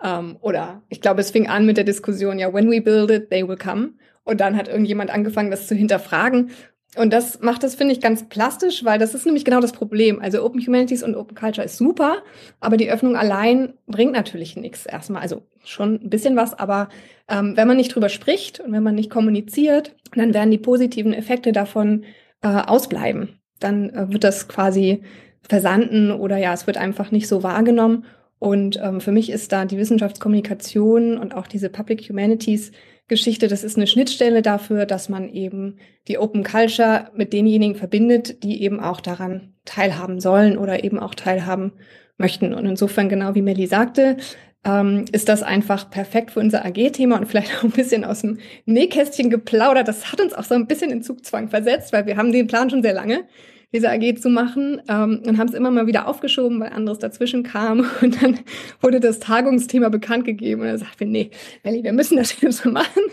Ähm, 0.04 0.38
oder 0.42 0.82
ich 0.90 1.00
glaube, 1.00 1.22
es 1.22 1.30
fing 1.30 1.48
an 1.48 1.68
mit 1.68 1.78
der 1.78 1.84
Diskussion, 1.84 2.40
ja, 2.40 2.52
when 2.52 2.72
we 2.72 2.82
build 2.82 3.12
it, 3.12 3.30
they 3.30 3.48
will 3.48 3.58
come. 3.58 3.94
Und 4.24 4.42
dann 4.42 4.58
hat 4.58 4.68
irgendjemand 4.68 5.12
angefangen, 5.12 5.52
das 5.52 5.68
zu 5.68 5.76
hinterfragen. 5.76 6.50
Und 6.98 7.14
das 7.14 7.42
macht 7.42 7.64
das, 7.64 7.76
finde 7.76 7.94
ich, 7.94 8.02
ganz 8.02 8.28
plastisch, 8.28 8.84
weil 8.84 9.00
das 9.00 9.14
ist 9.14 9.26
nämlich 9.26 9.46
genau 9.46 9.60
das 9.60 9.72
Problem. 9.72 10.20
Also 10.20 10.44
Open 10.44 10.66
Humanities 10.66 11.04
und 11.04 11.16
Open 11.16 11.36
Culture 11.36 11.66
ist 11.66 11.78
super, 11.78 12.24
aber 12.60 12.78
die 12.78 12.90
Öffnung 12.90 13.16
allein 13.16 13.74
bringt 13.86 14.14
natürlich 14.14 14.56
nichts 14.56 14.86
erstmal. 14.86 15.22
Also 15.22 15.44
schon 15.64 15.96
ein 15.96 16.10
bisschen 16.10 16.36
was, 16.36 16.54
aber 16.58 16.90
ähm, 17.30 17.56
wenn 17.56 17.68
man 17.68 17.78
nicht 17.78 17.94
drüber 17.94 18.10
spricht 18.10 18.60
und 18.60 18.72
wenn 18.72 18.84
man 18.84 18.96
nicht 18.96 19.10
kommuniziert, 19.10 19.96
dann 20.16 20.34
werden 20.34 20.52
die 20.52 20.58
positiven 20.58 21.14
Effekte 21.14 21.52
davon 21.52 22.06
äh, 22.42 22.48
ausbleiben. 22.48 23.40
Dann 23.60 23.90
äh, 23.90 24.12
wird 24.12 24.24
das 24.24 24.48
quasi 24.48 25.04
versanden 25.48 26.12
oder 26.12 26.38
ja, 26.38 26.54
es 26.54 26.68
wird 26.68 26.78
einfach 26.78 27.12
nicht 27.12 27.28
so 27.28 27.44
wahrgenommen. 27.44 28.06
Und 28.40 28.80
ähm, 28.84 29.02
für 29.02 29.12
mich 29.12 29.32
ist 29.32 29.52
da 29.52 29.66
die 29.66 29.78
Wissenschaftskommunikation 29.78 31.18
und 31.18 31.36
auch 31.36 31.48
diese 31.48 31.70
Public 31.70 32.10
Humanities 32.10 32.72
Geschichte, 33.08 33.48
das 33.48 33.64
ist 33.64 33.78
eine 33.78 33.88
Schnittstelle 33.88 34.42
dafür, 34.42 34.86
dass 34.86 35.08
man 35.08 35.30
eben 35.30 35.78
die 36.08 36.18
Open 36.18 36.44
Culture 36.44 37.10
mit 37.16 37.32
denjenigen 37.34 37.76
verbindet, 37.76 38.44
die 38.44 38.62
eben 38.64 38.80
auch 38.80 39.00
daran 39.00 39.54
teilhaben 39.66 40.20
sollen 40.20 40.58
oder 40.58 40.84
eben 40.84 41.00
auch 41.00 41.16
teilhaben 41.16 41.74
möchten. 42.18 42.54
Und 42.54 42.66
insofern, 42.66 43.10
genau 43.10 43.36
wie 43.36 43.42
Melly 43.42 43.68
sagte, 43.68 44.18
ähm, 44.66 45.06
ist 45.12 45.30
das 45.30 45.44
einfach 45.44 45.90
perfekt 45.90 46.32
für 46.32 46.40
unser 46.40 46.66
AG-Thema 46.66 47.18
und 47.18 47.28
vielleicht 47.28 47.58
auch 47.58 47.64
ein 47.64 47.72
bisschen 47.72 48.04
aus 48.04 48.22
dem 48.22 48.40
Nähkästchen 48.66 49.30
geplaudert. 49.30 49.88
Das 49.88 50.12
hat 50.12 50.20
uns 50.20 50.34
auch 50.34 50.44
so 50.44 50.56
ein 50.56 50.68
bisschen 50.68 50.92
in 50.92 51.04
Zugzwang 51.04 51.50
versetzt, 51.50 51.94
weil 51.94 52.06
wir 52.06 52.18
haben 52.18 52.32
den 52.32 52.48
Plan 52.48 52.70
schon 52.70 52.82
sehr 52.82 52.94
lange 52.94 53.26
diese 53.74 53.90
AG 53.90 54.16
zu 54.18 54.30
machen 54.30 54.82
ähm, 54.88 55.22
und 55.26 55.38
haben 55.38 55.50
es 55.50 55.54
immer 55.54 55.72
mal 55.72 55.88
wieder 55.88 56.08
aufgeschoben, 56.08 56.60
weil 56.60 56.72
anderes 56.72 57.00
dazwischen 57.00 57.44
kam. 57.44 57.86
Und 58.02 58.22
dann 58.22 58.40
wurde 58.82 59.00
das 59.00 59.20
Tagungsthema 59.20 59.90
bekannt 59.90 60.24
gegeben. 60.24 60.62
Und 60.62 60.68
dann 60.68 60.78
sagten 60.78 61.00
wir, 61.00 61.08
nee, 61.08 61.32
Melli, 61.64 61.84
wir 61.84 61.92
müssen 61.92 62.16
das 62.16 62.40
jetzt 62.42 62.66
machen, 62.66 63.04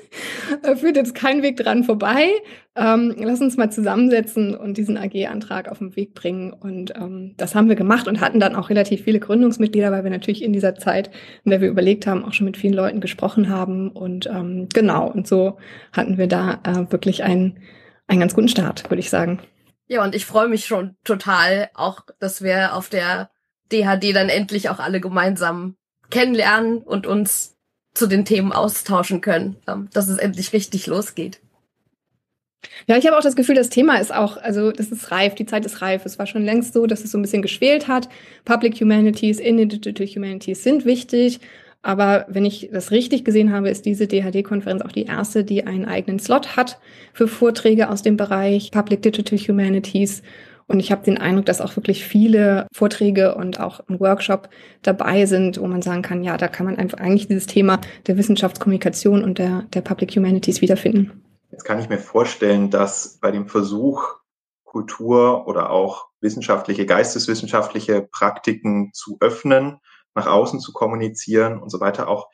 da 0.62 0.76
führt 0.76 0.96
jetzt 0.96 1.14
kein 1.14 1.42
Weg 1.42 1.56
dran 1.56 1.82
vorbei, 1.82 2.28
ähm, 2.76 3.14
lass 3.18 3.40
uns 3.40 3.56
mal 3.56 3.70
zusammensetzen 3.70 4.54
und 4.54 4.76
diesen 4.78 4.96
AG-Antrag 4.96 5.68
auf 5.68 5.78
den 5.78 5.96
Weg 5.96 6.14
bringen. 6.14 6.52
Und 6.52 6.94
ähm, 6.96 7.34
das 7.36 7.56
haben 7.56 7.68
wir 7.68 7.76
gemacht 7.76 8.06
und 8.06 8.20
hatten 8.20 8.38
dann 8.38 8.54
auch 8.54 8.70
relativ 8.70 9.02
viele 9.02 9.18
Gründungsmitglieder, 9.18 9.90
weil 9.90 10.04
wir 10.04 10.10
natürlich 10.10 10.42
in 10.42 10.52
dieser 10.52 10.76
Zeit, 10.76 11.10
in 11.44 11.50
der 11.50 11.60
wir 11.60 11.68
überlegt 11.68 12.06
haben, 12.06 12.24
auch 12.24 12.32
schon 12.32 12.46
mit 12.46 12.56
vielen 12.56 12.74
Leuten 12.74 13.00
gesprochen 13.00 13.48
haben. 13.48 13.90
Und 13.90 14.26
ähm, 14.26 14.68
genau, 14.72 15.10
und 15.10 15.26
so 15.26 15.56
hatten 15.92 16.16
wir 16.16 16.28
da 16.28 16.60
äh, 16.64 16.92
wirklich 16.92 17.24
einen, 17.24 17.58
einen 18.06 18.20
ganz 18.20 18.34
guten 18.34 18.48
Start, 18.48 18.88
würde 18.90 19.00
ich 19.00 19.10
sagen. 19.10 19.40
Ja, 19.86 20.02
und 20.02 20.14
ich 20.14 20.24
freue 20.24 20.48
mich 20.48 20.66
schon 20.66 20.96
total, 21.04 21.70
auch, 21.74 22.00
dass 22.18 22.42
wir 22.42 22.74
auf 22.74 22.88
der 22.88 23.30
DHD 23.70 24.14
dann 24.14 24.28
endlich 24.28 24.68
auch 24.68 24.78
alle 24.78 25.00
gemeinsam 25.00 25.76
kennenlernen 26.10 26.78
und 26.78 27.06
uns 27.06 27.56
zu 27.92 28.06
den 28.06 28.24
Themen 28.24 28.52
austauschen 28.52 29.20
können, 29.20 29.56
ähm, 29.68 29.88
dass 29.92 30.08
es 30.08 30.18
endlich 30.18 30.52
richtig 30.52 30.86
losgeht. 30.86 31.40
Ja, 32.86 32.96
ich 32.96 33.06
habe 33.06 33.16
auch 33.16 33.22
das 33.22 33.36
Gefühl, 33.36 33.54
das 33.54 33.68
Thema 33.68 33.96
ist 33.96 34.12
auch, 34.12 34.36
also 34.36 34.72
das 34.72 34.88
ist 34.88 35.10
reif, 35.10 35.34
die 35.34 35.46
Zeit 35.46 35.66
ist 35.66 35.82
reif. 35.82 36.04
Es 36.06 36.18
war 36.18 36.26
schon 36.26 36.44
längst 36.44 36.72
so, 36.72 36.86
dass 36.86 37.04
es 37.04 37.12
so 37.12 37.18
ein 37.18 37.22
bisschen 37.22 37.42
geschwelt 37.42 37.88
hat. 37.88 38.08
Public 38.44 38.80
Humanities, 38.80 39.38
Digital 39.38 40.06
Humanities 40.06 40.62
sind 40.62 40.84
wichtig. 40.84 41.40
Aber 41.84 42.24
wenn 42.28 42.46
ich 42.46 42.70
das 42.72 42.90
richtig 42.92 43.26
gesehen 43.26 43.52
habe, 43.52 43.68
ist 43.68 43.84
diese 43.84 44.08
DHD-Konferenz 44.08 44.80
auch 44.80 44.90
die 44.90 45.04
erste, 45.04 45.44
die 45.44 45.66
einen 45.66 45.84
eigenen 45.84 46.18
Slot 46.18 46.56
hat 46.56 46.80
für 47.12 47.28
Vorträge 47.28 47.90
aus 47.90 48.00
dem 48.00 48.16
Bereich 48.16 48.70
Public 48.70 49.02
Digital 49.02 49.38
Humanities. 49.38 50.22
Und 50.66 50.80
ich 50.80 50.90
habe 50.90 51.04
den 51.04 51.18
Eindruck, 51.18 51.44
dass 51.44 51.60
auch 51.60 51.76
wirklich 51.76 52.02
viele 52.02 52.66
Vorträge 52.72 53.34
und 53.34 53.60
auch 53.60 53.80
ein 53.86 54.00
Workshop 54.00 54.48
dabei 54.80 55.26
sind, 55.26 55.60
wo 55.60 55.66
man 55.66 55.82
sagen 55.82 56.00
kann, 56.00 56.24
ja, 56.24 56.38
da 56.38 56.48
kann 56.48 56.64
man 56.64 56.76
einfach 56.76 56.96
eigentlich 56.96 57.28
dieses 57.28 57.46
Thema 57.46 57.78
der 58.06 58.16
Wissenschaftskommunikation 58.16 59.22
und 59.22 59.36
der, 59.36 59.66
der 59.74 59.82
Public 59.82 60.16
Humanities 60.16 60.62
wiederfinden. 60.62 61.22
Jetzt 61.50 61.64
kann 61.64 61.78
ich 61.78 61.90
mir 61.90 61.98
vorstellen, 61.98 62.70
dass 62.70 63.18
bei 63.20 63.30
dem 63.30 63.46
Versuch, 63.46 64.08
Kultur 64.64 65.46
oder 65.46 65.68
auch 65.68 66.06
wissenschaftliche, 66.22 66.86
geisteswissenschaftliche 66.86 68.08
Praktiken 68.10 68.90
zu 68.94 69.18
öffnen, 69.20 69.80
nach 70.14 70.26
außen 70.26 70.60
zu 70.60 70.72
kommunizieren 70.72 71.60
und 71.60 71.70
so 71.70 71.80
weiter, 71.80 72.08
auch 72.08 72.28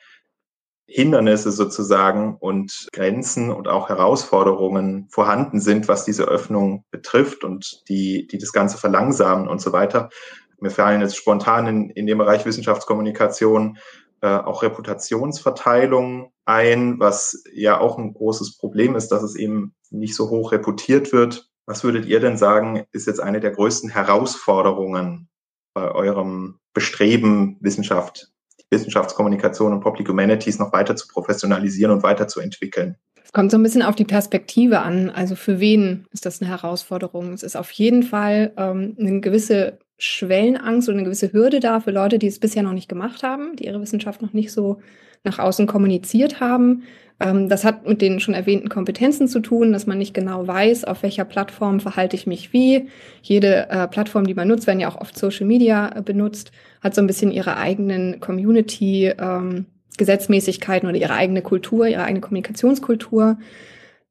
Hindernisse 0.87 1.53
sozusagen 1.53 2.37
und 2.37 2.89
Grenzen 2.93 3.51
und 3.51 3.69
auch 3.69 3.89
Herausforderungen 3.89 5.07
vorhanden 5.11 5.61
sind, 5.61 5.87
was 5.87 6.05
diese 6.05 6.25
Öffnung 6.25 6.85
betrifft 6.91 7.45
und 7.45 7.89
die, 7.89 8.27
die 8.27 8.39
das 8.39 8.53
Ganze 8.53 8.77
verlangsamen 8.77 9.47
und 9.47 9.61
so 9.61 9.73
weiter. 9.73 10.11
Mir 10.59 10.71
fallen 10.71 11.01
jetzt 11.01 11.17
spontan 11.17 11.67
in, 11.69 11.91
in 11.91 12.07
dem 12.07 12.19
Bereich 12.19 12.45
Wissenschaftskommunikation 12.45 13.79
äh, 14.21 14.29
auch 14.29 14.63
Reputationsverteilung 14.63 16.33
ein, 16.45 16.99
was 16.99 17.43
ja 17.53 17.81
auch 17.81 17.97
ein 17.97 18.13
großes 18.13 18.59
Problem 18.59 18.97
ist, 18.97 19.09
dass 19.09 19.23
es 19.23 19.37
eben 19.37 19.75
nicht 19.91 20.15
so 20.15 20.29
hoch 20.29 20.53
reputiert 20.53 21.13
wird. 21.13 21.49
Was 21.67 21.85
würdet 21.85 22.07
ihr 22.07 22.21
denn 22.21 22.37
sagen, 22.37 22.85
ist 22.93 23.07
jetzt 23.07 23.21
eine 23.21 23.41
der 23.41 23.53
größten 23.53 23.91
Herausforderungen 23.91 25.29
bei 25.73 25.91
eurem 25.91 26.60
Bestreben, 26.73 27.57
Wissenschaft, 27.61 28.29
Wissenschaftskommunikation 28.71 29.73
und 29.73 29.81
Public 29.81 30.09
Humanities 30.09 30.59
noch 30.59 30.73
weiter 30.73 30.97
zu 30.97 31.09
professionalisieren 31.09 31.93
und 31.93 32.03
weiterzuentwickeln? 32.03 32.97
Es 33.25 33.33
kommt 33.33 33.51
so 33.51 33.59
ein 33.59 33.63
bisschen 33.63 33.83
auf 33.83 33.95
die 33.95 34.05
Perspektive 34.05 34.81
an. 34.81 35.11
Also 35.11 35.37
für 35.37 35.61
wen 35.61 36.07
ist 36.11 36.27
das 36.27 36.41
eine 36.41 36.51
Herausforderung? 36.51 37.33
Es 37.33 37.43
ist 37.43 37.57
auf 37.57 37.71
jeden 37.71 38.03
Fall 38.03 38.53
ähm, 38.57 38.97
eine 38.99 39.21
gewisse 39.21 39.79
Schwellenangst 39.99 40.89
und 40.89 40.95
eine 40.95 41.05
gewisse 41.05 41.33
Hürde 41.33 41.61
da 41.61 41.81
für 41.81 41.91
Leute, 41.91 42.19
die 42.19 42.27
es 42.27 42.41
bisher 42.41 42.63
noch 42.63 42.73
nicht 42.73 42.89
gemacht 42.89 43.23
haben, 43.23 43.55
die 43.57 43.67
ihre 43.67 43.81
Wissenschaft 43.81 44.23
noch 44.23 44.33
nicht 44.33 44.51
so 44.51 44.81
nach 45.25 45.39
außen 45.39 45.67
kommuniziert 45.67 46.41
haben. 46.41 46.85
Ähm, 47.21 47.49
das 47.49 47.65
hat 47.65 47.87
mit 47.87 48.01
den 48.01 48.21
schon 48.21 48.35
erwähnten 48.35 48.69
Kompetenzen 48.69 49.29
zu 49.29 49.41
tun, 49.41 49.73
dass 49.73 49.87
man 49.87 49.99
nicht 49.99 50.15
genau 50.15 50.47
weiß, 50.47 50.85
auf 50.85 51.03
welcher 51.03 51.25
Plattform 51.25 51.81
verhalte 51.81 52.17
ich 52.17 52.27
mich 52.27 52.53
wie. 52.53 52.89
Jede 53.23 53.69
äh, 53.69 53.89
Plattform, 53.89 54.27
die 54.27 54.35
man 54.35 54.49
nutzt, 54.49 54.67
werden 54.67 54.81
ja 54.81 54.89
auch 54.89 55.01
oft 55.01 55.19
Social 55.19 55.47
Media 55.47 55.97
äh, 55.97 56.03
benutzt, 56.03 56.53
hat 56.81 56.95
so 56.95 57.01
ein 57.01 57.07
bisschen 57.07 57.31
ihre 57.31 57.57
eigenen 57.57 58.21
Community. 58.21 59.13
Ähm, 59.19 59.67
Gesetzmäßigkeiten 60.01 60.89
oder 60.89 60.97
ihre 60.97 61.13
eigene 61.13 61.43
Kultur, 61.43 61.87
ihre 61.87 62.05
eigene 62.05 62.23
Kommunikationskultur. 62.23 63.39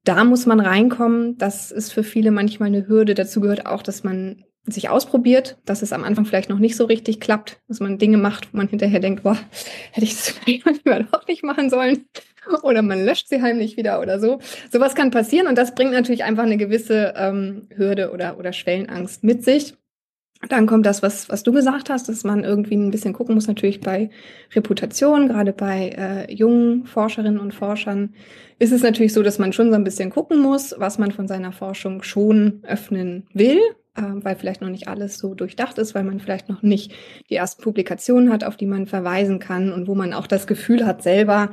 Da 0.04 0.24
muss 0.24 0.46
man 0.46 0.60
reinkommen. 0.60 1.36
Das 1.36 1.72
ist 1.72 1.92
für 1.92 2.04
viele 2.04 2.30
manchmal 2.30 2.68
eine 2.68 2.86
Hürde. 2.86 3.14
Dazu 3.14 3.40
gehört 3.40 3.66
auch, 3.66 3.82
dass 3.82 4.04
man 4.04 4.44
sich 4.66 4.88
ausprobiert, 4.88 5.58
dass 5.64 5.82
es 5.82 5.92
am 5.92 6.04
Anfang 6.04 6.24
vielleicht 6.24 6.50
noch 6.50 6.58
nicht 6.58 6.76
so 6.76 6.84
richtig 6.84 7.20
klappt, 7.20 7.60
dass 7.68 7.80
man 7.80 7.98
Dinge 7.98 8.18
macht, 8.18 8.52
wo 8.52 8.58
man 8.58 8.68
hinterher 8.68 9.00
denkt, 9.00 9.22
boah, 9.22 9.38
hätte 9.92 10.04
ich 10.04 10.14
das 10.14 10.34
manchmal 10.64 11.04
doch 11.10 11.26
nicht 11.26 11.42
machen 11.42 11.70
sollen. 11.70 12.06
Oder 12.62 12.82
man 12.82 13.04
löscht 13.04 13.28
sie 13.28 13.42
heimlich 13.42 13.76
wieder 13.76 14.00
oder 14.00 14.18
so. 14.18 14.40
Sowas 14.70 14.94
kann 14.94 15.10
passieren 15.10 15.46
und 15.46 15.56
das 15.56 15.74
bringt 15.74 15.92
natürlich 15.92 16.24
einfach 16.24 16.44
eine 16.44 16.56
gewisse 16.56 17.14
ähm, 17.16 17.68
Hürde 17.74 18.12
oder, 18.12 18.38
oder 18.38 18.52
Schwellenangst 18.52 19.24
mit 19.24 19.44
sich. 19.44 19.74
Dann 20.48 20.66
kommt 20.66 20.86
das, 20.86 21.02
was, 21.02 21.28
was 21.28 21.42
du 21.42 21.52
gesagt 21.52 21.90
hast, 21.90 22.08
dass 22.08 22.24
man 22.24 22.44
irgendwie 22.44 22.74
ein 22.74 22.90
bisschen 22.90 23.12
gucken 23.12 23.34
muss, 23.34 23.46
natürlich 23.46 23.80
bei 23.80 24.08
Reputation, 24.54 25.28
gerade 25.28 25.52
bei 25.52 25.90
äh, 25.90 26.32
jungen 26.32 26.86
Forscherinnen 26.86 27.38
und 27.38 27.52
Forschern, 27.52 28.14
ist 28.58 28.72
es 28.72 28.82
natürlich 28.82 29.12
so, 29.12 29.22
dass 29.22 29.38
man 29.38 29.52
schon 29.52 29.68
so 29.68 29.74
ein 29.74 29.84
bisschen 29.84 30.08
gucken 30.08 30.40
muss, 30.40 30.74
was 30.78 30.98
man 30.98 31.12
von 31.12 31.28
seiner 31.28 31.52
Forschung 31.52 32.02
schon 32.02 32.60
öffnen 32.62 33.26
will, 33.34 33.60
weil 33.94 34.36
vielleicht 34.36 34.60
noch 34.60 34.68
nicht 34.68 34.88
alles 34.88 35.18
so 35.18 35.34
durchdacht 35.34 35.78
ist, 35.78 35.94
weil 35.94 36.04
man 36.04 36.20
vielleicht 36.20 36.48
noch 36.48 36.62
nicht 36.62 36.92
die 37.28 37.34
ersten 37.34 37.62
Publikationen 37.62 38.32
hat, 38.32 38.44
auf 38.44 38.56
die 38.56 38.66
man 38.66 38.86
verweisen 38.86 39.38
kann 39.38 39.72
und 39.72 39.88
wo 39.88 39.94
man 39.94 40.12
auch 40.12 40.26
das 40.26 40.46
Gefühl 40.46 40.86
hat, 40.86 41.02
selber 41.02 41.50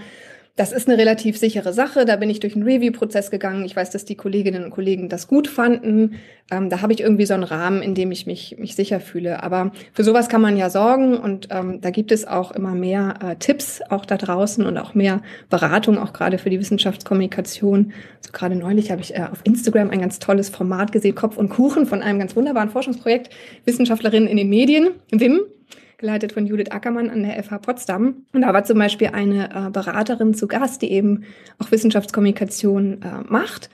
das 0.57 0.71
ist 0.71 0.89
eine 0.89 0.97
relativ 0.97 1.37
sichere 1.37 1.71
Sache. 1.71 2.03
Da 2.03 2.15
bin 2.15 2.31
ich 2.31 2.39
durch 2.39 2.55
einen 2.55 2.65
Review-Prozess 2.65 3.29
gegangen. 3.29 3.63
Ich 3.63 3.75
weiß, 3.75 3.91
dass 3.91 4.05
die 4.05 4.15
Kolleginnen 4.15 4.63
und 4.63 4.71
Kollegen 4.71 5.07
das 5.07 5.27
gut 5.27 5.47
fanden. 5.47 6.15
Ähm, 6.49 6.71
da 6.71 6.81
habe 6.81 6.93
ich 6.93 6.99
irgendwie 6.99 7.27
so 7.27 7.35
einen 7.35 7.43
Rahmen, 7.43 7.83
in 7.83 7.93
dem 7.93 8.11
ich 8.11 8.25
mich, 8.25 8.57
mich 8.57 8.75
sicher 8.75 8.99
fühle. 8.99 9.43
Aber 9.43 9.71
für 9.93 10.03
sowas 10.03 10.29
kann 10.29 10.41
man 10.41 10.57
ja 10.57 10.71
sorgen 10.71 11.15
und 11.15 11.49
ähm, 11.51 11.79
da 11.81 11.91
gibt 11.91 12.11
es 12.11 12.25
auch 12.25 12.51
immer 12.51 12.73
mehr 12.73 13.19
äh, 13.23 13.35
Tipps 13.35 13.81
auch 13.89 14.03
da 14.03 14.17
draußen 14.17 14.65
und 14.65 14.79
auch 14.79 14.95
mehr 14.95 15.21
Beratung, 15.51 15.99
auch 15.99 16.11
gerade 16.11 16.39
für 16.39 16.49
die 16.49 16.59
Wissenschaftskommunikation. 16.59 17.93
Also 18.17 18.31
gerade 18.31 18.55
neulich 18.55 18.89
habe 18.89 19.01
ich 19.01 19.13
äh, 19.13 19.27
auf 19.31 19.41
Instagram 19.43 19.91
ein 19.91 20.01
ganz 20.01 20.17
tolles 20.17 20.49
Format 20.49 20.91
gesehen, 20.91 21.13
Kopf 21.13 21.37
und 21.37 21.49
Kuchen 21.49 21.85
von 21.85 22.01
einem 22.01 22.17
ganz 22.17 22.35
wunderbaren 22.35 22.71
Forschungsprojekt 22.71 23.29
Wissenschaftlerinnen 23.65 24.27
in 24.27 24.37
den 24.37 24.49
Medien, 24.49 24.89
WIM 25.11 25.41
geleitet 25.97 26.33
von 26.33 26.45
Judith 26.45 26.71
Ackermann 26.71 27.09
an 27.09 27.23
der 27.23 27.41
FH 27.43 27.59
Potsdam. 27.59 28.25
Und 28.33 28.41
da 28.41 28.53
war 28.53 28.63
zum 28.63 28.77
Beispiel 28.77 29.07
eine 29.07 29.49
äh, 29.49 29.69
Beraterin 29.71 30.33
zu 30.33 30.47
Gast, 30.47 30.81
die 30.81 30.91
eben 30.91 31.23
auch 31.57 31.71
Wissenschaftskommunikation 31.71 33.01
äh, 33.01 33.23
macht. 33.27 33.69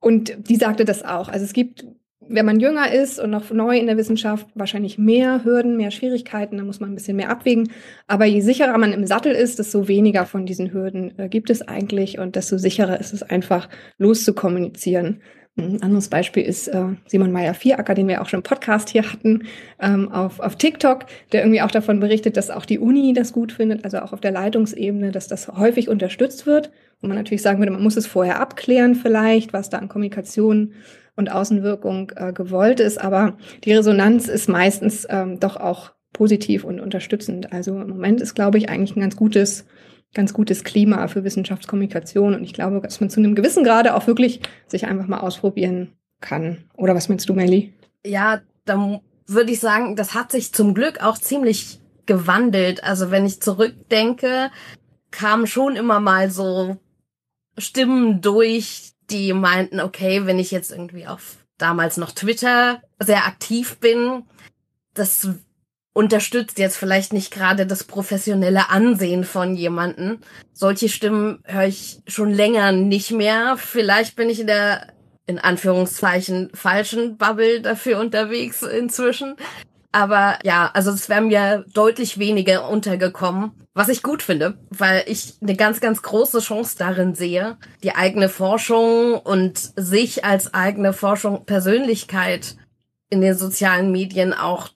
Und 0.00 0.36
die 0.50 0.56
sagte 0.56 0.84
das 0.84 1.02
auch. 1.02 1.28
Also 1.28 1.46
es 1.46 1.54
gibt, 1.54 1.86
wenn 2.20 2.44
man 2.44 2.60
jünger 2.60 2.92
ist 2.92 3.18
und 3.18 3.30
noch 3.30 3.50
neu 3.50 3.78
in 3.78 3.86
der 3.86 3.96
Wissenschaft, 3.96 4.46
wahrscheinlich 4.54 4.98
mehr 4.98 5.44
Hürden, 5.44 5.78
mehr 5.78 5.90
Schwierigkeiten, 5.90 6.58
da 6.58 6.64
muss 6.64 6.80
man 6.80 6.90
ein 6.90 6.94
bisschen 6.94 7.16
mehr 7.16 7.30
abwägen. 7.30 7.70
Aber 8.06 8.26
je 8.26 8.42
sicherer 8.42 8.76
man 8.76 8.92
im 8.92 9.06
Sattel 9.06 9.32
ist, 9.32 9.58
desto 9.58 9.88
weniger 9.88 10.26
von 10.26 10.44
diesen 10.44 10.72
Hürden 10.72 11.18
äh, 11.18 11.28
gibt 11.30 11.48
es 11.48 11.62
eigentlich 11.62 12.18
und 12.18 12.36
desto 12.36 12.58
sicherer 12.58 13.00
ist 13.00 13.14
es 13.14 13.22
einfach 13.22 13.70
loszukommunizieren. 13.96 15.22
Ein 15.56 15.82
anderes 15.82 16.08
Beispiel 16.08 16.42
ist 16.42 16.66
äh, 16.66 16.84
Simon 17.06 17.30
Meyer-Vieracker, 17.30 17.94
den 17.94 18.08
wir 18.08 18.20
auch 18.20 18.28
schon 18.28 18.40
im 18.40 18.42
Podcast 18.42 18.88
hier 18.88 19.12
hatten, 19.12 19.44
ähm, 19.80 20.10
auf, 20.10 20.40
auf 20.40 20.56
TikTok, 20.56 21.06
der 21.30 21.42
irgendwie 21.42 21.62
auch 21.62 21.70
davon 21.70 22.00
berichtet, 22.00 22.36
dass 22.36 22.50
auch 22.50 22.66
die 22.66 22.80
Uni 22.80 23.12
das 23.12 23.32
gut 23.32 23.52
findet, 23.52 23.84
also 23.84 23.98
auch 23.98 24.12
auf 24.12 24.20
der 24.20 24.32
Leitungsebene, 24.32 25.12
dass 25.12 25.28
das 25.28 25.46
häufig 25.46 25.88
unterstützt 25.88 26.46
wird. 26.46 26.72
Wo 27.00 27.06
man 27.06 27.16
natürlich 27.16 27.42
sagen 27.42 27.60
würde, 27.60 27.70
man 27.70 27.84
muss 27.84 27.96
es 27.96 28.08
vorher 28.08 28.40
abklären 28.40 28.96
vielleicht, 28.96 29.52
was 29.52 29.70
da 29.70 29.78
an 29.78 29.88
Kommunikation 29.88 30.72
und 31.14 31.30
Außenwirkung 31.30 32.10
äh, 32.16 32.32
gewollt 32.32 32.80
ist. 32.80 33.00
Aber 33.00 33.36
die 33.62 33.74
Resonanz 33.74 34.26
ist 34.26 34.48
meistens 34.48 35.06
ähm, 35.08 35.38
doch 35.38 35.56
auch 35.56 35.92
positiv 36.12 36.64
und 36.64 36.80
unterstützend. 36.80 37.52
Also 37.52 37.80
im 37.80 37.90
Moment 37.90 38.20
ist, 38.20 38.34
glaube 38.34 38.58
ich, 38.58 38.68
eigentlich 38.70 38.96
ein 38.96 39.00
ganz 39.02 39.14
gutes 39.14 39.66
ganz 40.14 40.32
gutes 40.32 40.64
Klima 40.64 41.06
für 41.08 41.24
Wissenschaftskommunikation. 41.24 42.34
Und 42.34 42.44
ich 42.44 42.52
glaube, 42.52 42.80
dass 42.80 43.00
man 43.00 43.10
zu 43.10 43.20
einem 43.20 43.34
gewissen 43.34 43.64
Grade 43.64 43.94
auch 43.94 44.06
wirklich 44.06 44.40
sich 44.66 44.86
einfach 44.86 45.06
mal 45.06 45.20
ausprobieren 45.20 45.92
kann. 46.20 46.64
Oder 46.76 46.94
was 46.94 47.08
meinst 47.08 47.28
du, 47.28 47.34
Melly? 47.34 47.72
Ja, 48.04 48.40
da 48.64 49.00
würde 49.26 49.52
ich 49.52 49.60
sagen, 49.60 49.96
das 49.96 50.14
hat 50.14 50.32
sich 50.32 50.52
zum 50.52 50.74
Glück 50.74 51.02
auch 51.02 51.18
ziemlich 51.18 51.80
gewandelt. 52.06 52.84
Also 52.84 53.10
wenn 53.10 53.26
ich 53.26 53.40
zurückdenke, 53.40 54.50
kamen 55.10 55.46
schon 55.46 55.76
immer 55.76 56.00
mal 56.00 56.30
so 56.30 56.76
Stimmen 57.56 58.20
durch, 58.20 58.92
die 59.10 59.32
meinten, 59.32 59.80
okay, 59.80 60.26
wenn 60.26 60.38
ich 60.38 60.50
jetzt 60.50 60.72
irgendwie 60.72 61.06
auf 61.06 61.36
damals 61.58 61.96
noch 61.96 62.12
Twitter 62.12 62.82
sehr 62.98 63.26
aktiv 63.26 63.78
bin, 63.78 64.24
das 64.94 65.28
unterstützt 65.94 66.58
jetzt 66.58 66.76
vielleicht 66.76 67.14
nicht 67.14 67.32
gerade 67.32 67.66
das 67.66 67.84
professionelle 67.84 68.68
Ansehen 68.68 69.24
von 69.24 69.54
jemanden. 69.54 70.20
Solche 70.52 70.90
Stimmen 70.90 71.38
höre 71.44 71.66
ich 71.66 72.00
schon 72.06 72.30
länger 72.30 72.72
nicht 72.72 73.12
mehr. 73.12 73.56
Vielleicht 73.56 74.16
bin 74.16 74.28
ich 74.28 74.40
in 74.40 74.48
der 74.48 74.88
in 75.26 75.38
Anführungszeichen 75.38 76.50
falschen 76.52 77.16
Bubble 77.16 77.62
dafür 77.62 77.98
unterwegs 77.98 78.62
inzwischen. 78.62 79.36
Aber 79.90 80.38
ja, 80.42 80.70
also 80.74 80.90
es 80.90 81.08
wären 81.08 81.28
mir 81.28 81.64
deutlich 81.72 82.18
weniger 82.18 82.68
untergekommen, 82.68 83.52
was 83.74 83.88
ich 83.88 84.02
gut 84.02 84.22
finde, 84.22 84.58
weil 84.70 85.04
ich 85.06 85.34
eine 85.40 85.54
ganz, 85.54 85.80
ganz 85.80 86.02
große 86.02 86.40
Chance 86.40 86.74
darin 86.76 87.14
sehe, 87.14 87.56
die 87.84 87.94
eigene 87.94 88.28
Forschung 88.28 89.14
und 89.14 89.70
sich 89.76 90.24
als 90.24 90.52
eigene 90.52 90.92
Forschung 90.92 91.46
Persönlichkeit 91.46 92.56
in 93.08 93.20
den 93.20 93.36
sozialen 93.36 93.92
Medien 93.92 94.34
auch 94.34 94.70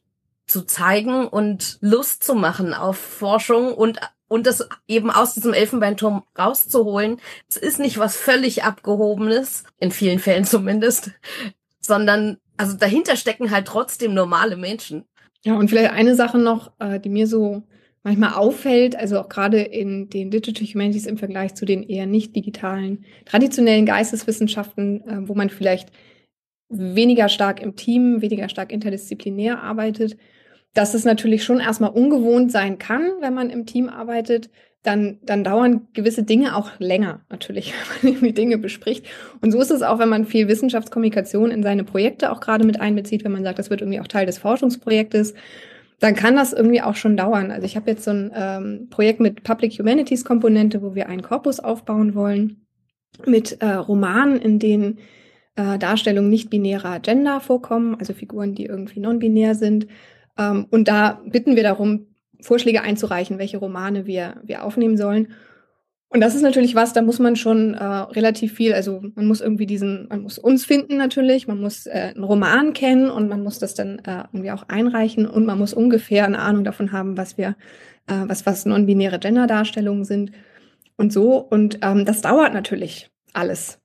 zu 0.48 0.62
zeigen 0.62 1.28
und 1.28 1.78
Lust 1.80 2.24
zu 2.24 2.34
machen 2.34 2.74
auf 2.74 2.96
Forschung 2.96 3.72
und 3.72 4.00
und 4.28 4.46
das 4.46 4.68
eben 4.86 5.10
aus 5.10 5.34
diesem 5.34 5.54
Elfenbeinturm 5.54 6.22
rauszuholen. 6.38 7.18
Es 7.48 7.56
ist 7.56 7.80
nicht 7.80 7.98
was 7.98 8.16
völlig 8.16 8.62
abgehobenes, 8.62 9.64
in 9.78 9.90
vielen 9.90 10.18
Fällen 10.18 10.44
zumindest, 10.44 11.12
sondern 11.80 12.36
also 12.58 12.76
dahinter 12.76 13.16
stecken 13.16 13.50
halt 13.50 13.66
trotzdem 13.66 14.14
normale 14.14 14.56
Menschen. 14.56 15.04
Ja, 15.44 15.54
und 15.54 15.68
vielleicht 15.68 15.92
eine 15.92 16.14
Sache 16.14 16.38
noch, 16.38 16.72
äh, 16.78 17.00
die 17.00 17.08
mir 17.08 17.26
so 17.26 17.62
manchmal 18.02 18.34
auffällt, 18.34 18.96
also 18.96 19.20
auch 19.20 19.28
gerade 19.28 19.60
in 19.62 20.10
den 20.10 20.30
Digital 20.30 20.66
Humanities 20.66 21.06
im 21.06 21.16
Vergleich 21.16 21.54
zu 21.54 21.64
den 21.64 21.82
eher 21.82 22.06
nicht 22.06 22.34
digitalen, 22.34 23.04
traditionellen 23.24 23.86
Geisteswissenschaften, 23.86 25.08
äh, 25.08 25.28
wo 25.28 25.34
man 25.34 25.48
vielleicht 25.48 25.90
weniger 26.68 27.28
stark 27.28 27.62
im 27.62 27.76
Team, 27.76 28.20
weniger 28.20 28.48
stark 28.48 28.72
interdisziplinär 28.72 29.62
arbeitet 29.62 30.18
dass 30.74 30.94
es 30.94 31.04
natürlich 31.04 31.44
schon 31.44 31.60
erstmal 31.60 31.90
ungewohnt 31.90 32.52
sein 32.52 32.78
kann, 32.78 33.10
wenn 33.20 33.34
man 33.34 33.50
im 33.50 33.66
Team 33.66 33.88
arbeitet, 33.88 34.50
dann, 34.82 35.18
dann 35.22 35.44
dauern 35.44 35.88
gewisse 35.92 36.22
Dinge 36.22 36.56
auch 36.56 36.70
länger, 36.78 37.22
natürlich, 37.30 37.72
wenn 38.00 38.10
man 38.10 38.12
irgendwie 38.12 38.32
Dinge 38.32 38.58
bespricht. 38.58 39.06
Und 39.40 39.52
so 39.52 39.60
ist 39.60 39.70
es 39.70 39.82
auch, 39.82 39.98
wenn 39.98 40.08
man 40.08 40.24
viel 40.24 40.48
Wissenschaftskommunikation 40.48 41.50
in 41.50 41.62
seine 41.62 41.84
Projekte 41.84 42.30
auch 42.30 42.40
gerade 42.40 42.64
mit 42.64 42.80
einbezieht, 42.80 43.24
wenn 43.24 43.32
man 43.32 43.44
sagt, 43.44 43.58
das 43.58 43.70
wird 43.70 43.80
irgendwie 43.80 44.00
auch 44.00 44.06
Teil 44.06 44.26
des 44.26 44.38
Forschungsprojektes, 44.38 45.34
dann 46.00 46.14
kann 46.14 46.36
das 46.36 46.52
irgendwie 46.52 46.80
auch 46.80 46.94
schon 46.94 47.16
dauern. 47.16 47.50
Also 47.50 47.66
ich 47.66 47.76
habe 47.76 47.90
jetzt 47.90 48.04
so 48.04 48.12
ein 48.12 48.30
ähm, 48.34 48.86
Projekt 48.88 49.18
mit 49.18 49.42
Public 49.42 49.72
Humanities 49.78 50.24
Komponente, 50.24 50.80
wo 50.80 50.94
wir 50.94 51.08
einen 51.08 51.22
Korpus 51.22 51.58
aufbauen 51.58 52.14
wollen 52.14 52.64
mit 53.26 53.60
äh, 53.60 53.72
Romanen, 53.72 54.36
in 54.36 54.60
denen 54.60 54.98
äh, 55.56 55.76
Darstellungen 55.76 56.30
nicht-binärer 56.30 57.00
Gender 57.00 57.40
vorkommen, 57.40 57.96
also 57.98 58.12
Figuren, 58.12 58.54
die 58.54 58.66
irgendwie 58.66 59.00
non-binär 59.00 59.56
sind 59.56 59.88
und 60.42 60.88
da 60.88 61.20
bitten 61.26 61.56
wir 61.56 61.62
darum, 61.62 62.06
Vorschläge 62.40 62.82
einzureichen, 62.82 63.38
welche 63.38 63.58
Romane 63.58 64.06
wir, 64.06 64.40
wir 64.44 64.64
aufnehmen 64.64 64.96
sollen. 64.96 65.28
Und 66.10 66.22
das 66.22 66.34
ist 66.34 66.42
natürlich 66.42 66.74
was, 66.74 66.94
da 66.94 67.02
muss 67.02 67.18
man 67.18 67.36
schon 67.36 67.74
äh, 67.74 67.84
relativ 67.84 68.54
viel, 68.54 68.72
also 68.72 69.02
man 69.14 69.26
muss 69.26 69.42
irgendwie 69.42 69.66
diesen, 69.66 70.08
man 70.08 70.22
muss 70.22 70.38
uns 70.38 70.64
finden 70.64 70.96
natürlich, 70.96 71.46
man 71.46 71.60
muss 71.60 71.86
äh, 71.86 72.12
einen 72.14 72.24
Roman 72.24 72.72
kennen 72.72 73.10
und 73.10 73.28
man 73.28 73.42
muss 73.42 73.58
das 73.58 73.74
dann 73.74 73.98
äh, 73.98 74.24
irgendwie 74.32 74.50
auch 74.50 74.62
einreichen 74.68 75.26
und 75.26 75.44
man 75.44 75.58
muss 75.58 75.74
ungefähr 75.74 76.24
eine 76.24 76.38
Ahnung 76.38 76.64
davon 76.64 76.92
haben, 76.92 77.18
was 77.18 77.36
wir, 77.36 77.56
äh, 78.06 78.24
was, 78.24 78.46
was 78.46 78.64
non-binäre 78.64 79.18
Gender-Darstellungen 79.18 80.04
sind 80.04 80.32
und 80.96 81.12
so. 81.12 81.36
Und 81.36 81.80
ähm, 81.82 82.06
das 82.06 82.22
dauert 82.22 82.54
natürlich 82.54 83.10
alles. 83.34 83.78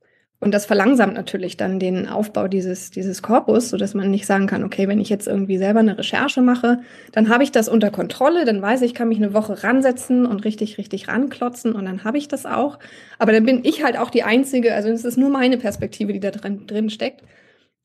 Und 0.43 0.53
das 0.53 0.65
verlangsamt 0.65 1.13
natürlich 1.13 1.57
dann 1.57 1.79
den 1.79 2.07
Aufbau 2.07 2.47
dieses, 2.47 2.91
dieses 2.91 3.21
Korpus, 3.21 3.69
so 3.69 3.77
dass 3.77 3.93
man 3.93 4.11
nicht 4.11 4.25
sagen 4.25 4.47
kann, 4.47 4.63
okay, 4.63 4.87
wenn 4.87 4.99
ich 4.99 5.09
jetzt 5.09 5.27
irgendwie 5.27 5.57
selber 5.57 5.79
eine 5.79 5.97
Recherche 5.97 6.41
mache, 6.41 6.81
dann 7.13 7.29
habe 7.29 7.43
ich 7.43 7.51
das 7.51 7.69
unter 7.69 7.91
Kontrolle, 7.91 8.43
dann 8.45 8.61
weiß 8.61 8.81
ich, 8.81 8.93
ich 8.93 8.97
kann 8.97 9.07
mich 9.07 9.17
eine 9.17 9.33
Woche 9.33 9.63
ransetzen 9.63 10.25
und 10.25 10.45
richtig, 10.45 10.77
richtig 10.77 11.07
ranklotzen 11.07 11.73
und 11.73 11.85
dann 11.85 12.03
habe 12.03 12.19
ich 12.19 12.27
das 12.27 12.45
auch. 12.45 12.77
Aber 13.17 13.31
dann 13.31 13.45
bin 13.45 13.63
ich 13.63 13.83
halt 13.83 13.97
auch 13.97 14.11
die 14.11 14.23
Einzige, 14.23 14.75
also 14.75 14.89
es 14.89 15.03
ist 15.03 15.17
nur 15.17 15.29
meine 15.29 15.57
Perspektive, 15.57 16.13
die 16.13 16.19
da 16.19 16.29
drin, 16.29 16.67
drin 16.67 16.89
steckt. 16.89 17.23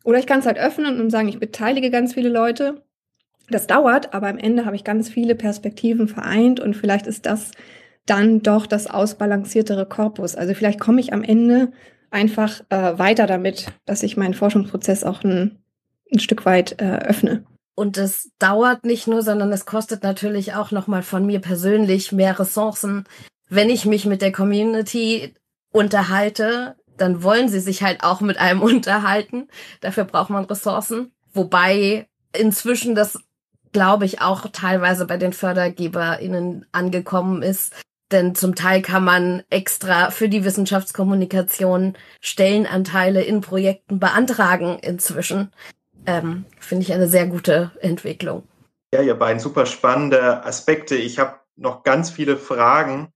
Oder 0.05 0.19
ich 0.19 0.27
kann 0.27 0.41
es 0.41 0.47
halt 0.47 0.59
öffnen 0.59 1.01
und 1.01 1.11
sagen, 1.11 1.29
ich 1.29 1.39
beteilige 1.39 1.91
ganz 1.91 2.15
viele 2.15 2.29
Leute. 2.29 2.83
Das 3.51 3.67
dauert, 3.67 4.13
aber 4.13 4.29
am 4.29 4.37
Ende 4.37 4.67
habe 4.67 4.77
ich 4.77 4.85
ganz 4.85 5.09
viele 5.09 5.35
Perspektiven 5.35 6.09
vereint 6.09 6.61
und 6.61 6.77
vielleicht 6.77 7.07
ist 7.07 7.25
das 7.25 7.53
dann 8.05 8.43
doch 8.43 8.67
das 8.67 8.89
ausbalanciertere 8.89 9.87
Korpus. 9.87 10.35
Also 10.35 10.55
vielleicht 10.55 10.81
komme 10.81 11.01
ich 11.01 11.13
am 11.13 11.23
Ende 11.23 11.73
einfach 12.11 12.61
äh, 12.71 12.99
weiter 12.99 13.27
damit, 13.27 13.67
dass 13.87 14.03
ich 14.03 14.17
meinen 14.17 14.35
Forschungsprozess 14.35 15.05
auch 15.05 15.23
ein, 15.25 15.59
ein 16.13 16.19
Stück 16.19 16.47
weit 16.47 16.81
äh, 16.81 16.99
öffne. 16.99 17.45
Und 17.75 17.97
es 17.97 18.31
dauert 18.39 18.85
nicht 18.85 19.07
nur, 19.07 19.23
sondern 19.23 19.53
es 19.53 19.65
kostet 19.65 20.03
natürlich 20.03 20.55
auch 20.55 20.73
nochmal 20.73 21.03
von 21.03 21.25
mir 21.25 21.41
persönlich 21.41 22.11
mehr 22.11 22.39
Ressourcen. 22.39 23.05
Wenn 23.49 23.71
ich 23.71 23.85
mich 23.85 24.05
mit 24.05 24.21
der 24.21 24.33
Community 24.33 25.35
unterhalte, 25.71 26.77
dann 26.97 27.23
wollen 27.23 27.49
sie 27.49 27.61
sich 27.61 27.83
halt 27.83 28.03
auch 28.03 28.21
mit 28.21 28.39
einem 28.39 28.63
unterhalten. 28.63 29.49
Dafür 29.81 30.05
braucht 30.05 30.31
man 30.31 30.45
Ressourcen. 30.45 31.13
Wobei 31.33 32.09
inzwischen 32.37 32.95
das, 32.95 33.21
glaube 33.73 34.07
ich, 34.07 34.21
auch 34.21 34.49
teilweise 34.53 35.07
bei 35.07 35.17
den 35.17 35.33
FördergeberInnen 35.33 36.67
angekommen 36.73 37.43
ist, 37.43 37.75
denn 38.11 38.35
zum 38.35 38.55
Teil 38.55 38.83
kann 38.83 39.05
man 39.05 39.43
extra 39.51 40.11
für 40.11 40.29
die 40.29 40.45
Wissenschaftskommunikation 40.45 41.97
Stellenanteile 42.21 43.23
in 43.23 43.41
Projekten 43.41 43.99
beantragen 43.99 44.79
inzwischen. 44.81 45.53
Ähm, 46.07 46.47
Finde 46.59 46.85
ich 46.85 46.93
eine 46.93 47.09
sehr 47.09 47.27
gute 47.27 47.73
Entwicklung. 47.81 48.45
Ja, 48.93 49.03
ihr 49.03 49.15
beiden 49.15 49.41
super 49.41 49.67
spannende 49.67 50.45
Aspekte. 50.45 50.97
Ich 50.97 51.19
habe 51.19 51.39
noch 51.57 51.83
ganz 51.83 52.11
viele 52.11 52.37
Fragen, 52.39 53.13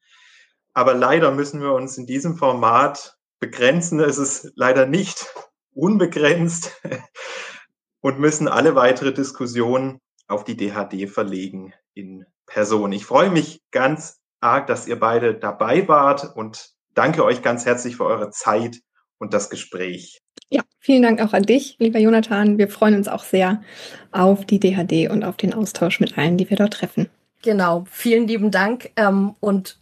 aber 0.75 0.95
leider 0.95 1.31
müssen 1.31 1.63
wir 1.63 1.73
uns 1.73 1.97
in 1.97 2.07
diesem 2.07 2.37
Format 2.37 3.17
begrenzen. 3.39 4.01
Es 4.01 4.19
ist 4.19 4.53
leider 4.55 4.87
nicht 4.87 5.27
unbegrenzt 5.73 6.73
und 8.01 8.19
müssen 8.19 8.49
alle 8.49 8.75
weitere 8.75 9.15
Diskussionen 9.15 10.01
auf 10.29 10.45
die 10.45 10.57
DHD 10.57 11.09
verlegen 11.09 11.73
in 11.95 12.27
Person. 12.47 12.93
Ich 12.93 13.07
freue 13.07 13.31
mich 13.31 13.63
ganz 13.71 14.22
arg, 14.43 14.67
dass 14.67 14.87
ihr 14.87 14.99
beide 14.99 15.35
dabei 15.35 15.87
wart 15.89 16.37
und 16.37 16.71
danke 16.95 17.25
euch 17.25 17.43
ganz 17.43 17.65
herzlich 17.65 17.97
für 17.97 18.05
eure 18.05 18.31
Zeit 18.31 18.81
und 19.19 19.33
das 19.33 19.51
Gespräch. 19.51 20.19
Ja, 20.51 20.63
vielen 20.79 21.03
Dank 21.03 21.21
auch 21.23 21.33
an 21.33 21.45
dich, 21.45 21.77
lieber 21.79 21.99
Jonathan. 21.99 22.59
Wir 22.59 22.69
freuen 22.69 22.95
uns 22.95 23.09
auch 23.09 23.25
sehr 23.25 23.63
auf 24.11 24.45
die 24.45 24.61
DHD 24.61 25.11
und 25.11 25.25
auf 25.25 25.37
den 25.37 25.55
Austausch 25.55 26.01
mit 26.01 26.19
allen, 26.19 26.37
die 26.37 26.51
wir 26.51 26.57
dort 26.57 26.75
treffen. 26.75 27.09
Genau, 27.43 27.85
vielen 27.91 28.29
lieben 28.29 28.51
Dank. 28.51 28.91
Ähm, 28.97 29.35
und 29.41 29.79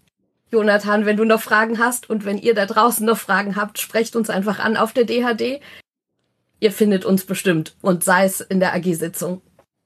Jonathan, 0.52 1.06
wenn 1.06 1.16
du 1.16 1.24
noch 1.24 1.40
Fragen 1.40 1.78
hast 1.78 2.08
und 2.10 2.24
wenn 2.24 2.38
ihr 2.38 2.54
da 2.54 2.66
draußen 2.66 3.04
noch 3.04 3.18
Fragen 3.18 3.56
habt, 3.56 3.78
sprecht 3.78 4.16
uns 4.16 4.30
einfach 4.30 4.58
an 4.58 4.76
auf 4.76 4.92
der 4.92 5.04
DHD. 5.04 5.60
Ihr 6.60 6.72
findet 6.72 7.04
uns 7.04 7.24
bestimmt 7.24 7.76
und 7.80 8.04
sei 8.04 8.24
es 8.24 8.40
in 8.40 8.60
der 8.60 8.74
AG-Sitzung. 8.74 9.42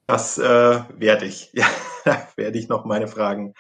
Das 0.07 0.39
äh, 0.39 0.81
werde 0.97 1.27
ich. 1.27 1.53
Ja, 2.07 2.29
werde 2.37 2.59
ich 2.59 2.69
noch 2.69 2.85
meine 2.85 3.09
Fragen 3.09 3.55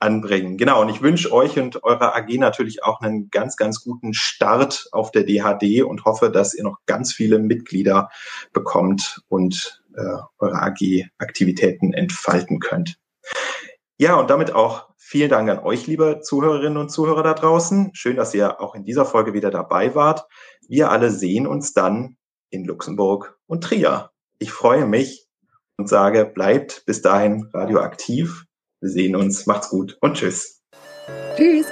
anbringen. 0.00 0.56
Genau, 0.58 0.82
und 0.82 0.88
ich 0.88 1.00
wünsche 1.00 1.30
euch 1.30 1.60
und 1.60 1.84
eurer 1.84 2.16
AG 2.16 2.28
natürlich 2.38 2.82
auch 2.82 3.00
einen 3.00 3.30
ganz, 3.30 3.56
ganz 3.56 3.84
guten 3.84 4.14
Start 4.14 4.88
auf 4.90 5.12
der 5.12 5.22
DHD 5.22 5.84
und 5.84 6.04
hoffe, 6.04 6.28
dass 6.28 6.54
ihr 6.54 6.64
noch 6.64 6.78
ganz 6.86 7.12
viele 7.12 7.38
Mitglieder 7.38 8.08
bekommt 8.52 9.22
und 9.28 9.84
äh, 9.94 10.16
eure 10.40 10.60
AG-Aktivitäten 10.60 11.92
entfalten 11.92 12.58
könnt. 12.58 12.98
Ja, 13.96 14.16
und 14.16 14.28
damit 14.28 14.52
auch 14.52 14.88
vielen 14.96 15.30
Dank 15.30 15.48
an 15.48 15.60
euch, 15.60 15.86
liebe 15.86 16.18
Zuhörerinnen 16.20 16.78
und 16.78 16.88
Zuhörer 16.90 17.22
da 17.22 17.34
draußen. 17.34 17.90
Schön, 17.94 18.16
dass 18.16 18.34
ihr 18.34 18.60
auch 18.60 18.74
in 18.74 18.84
dieser 18.84 19.04
Folge 19.04 19.34
wieder 19.34 19.52
dabei 19.52 19.94
wart. 19.94 20.26
Wir 20.66 20.90
alle 20.90 21.12
sehen 21.12 21.46
uns 21.46 21.74
dann 21.74 22.16
in 22.50 22.64
Luxemburg 22.64 23.38
und 23.46 23.62
Trier. 23.62 24.10
Ich 24.40 24.50
freue 24.50 24.84
mich 24.84 25.23
und 25.78 25.88
sage, 25.88 26.24
bleibt 26.24 26.84
bis 26.86 27.02
dahin 27.02 27.48
radioaktiv. 27.52 28.44
Wir 28.80 28.90
sehen 28.90 29.16
uns, 29.16 29.46
macht's 29.46 29.70
gut 29.70 29.96
und 30.00 30.14
tschüss. 30.14 30.62
Tschüss. 31.36 31.66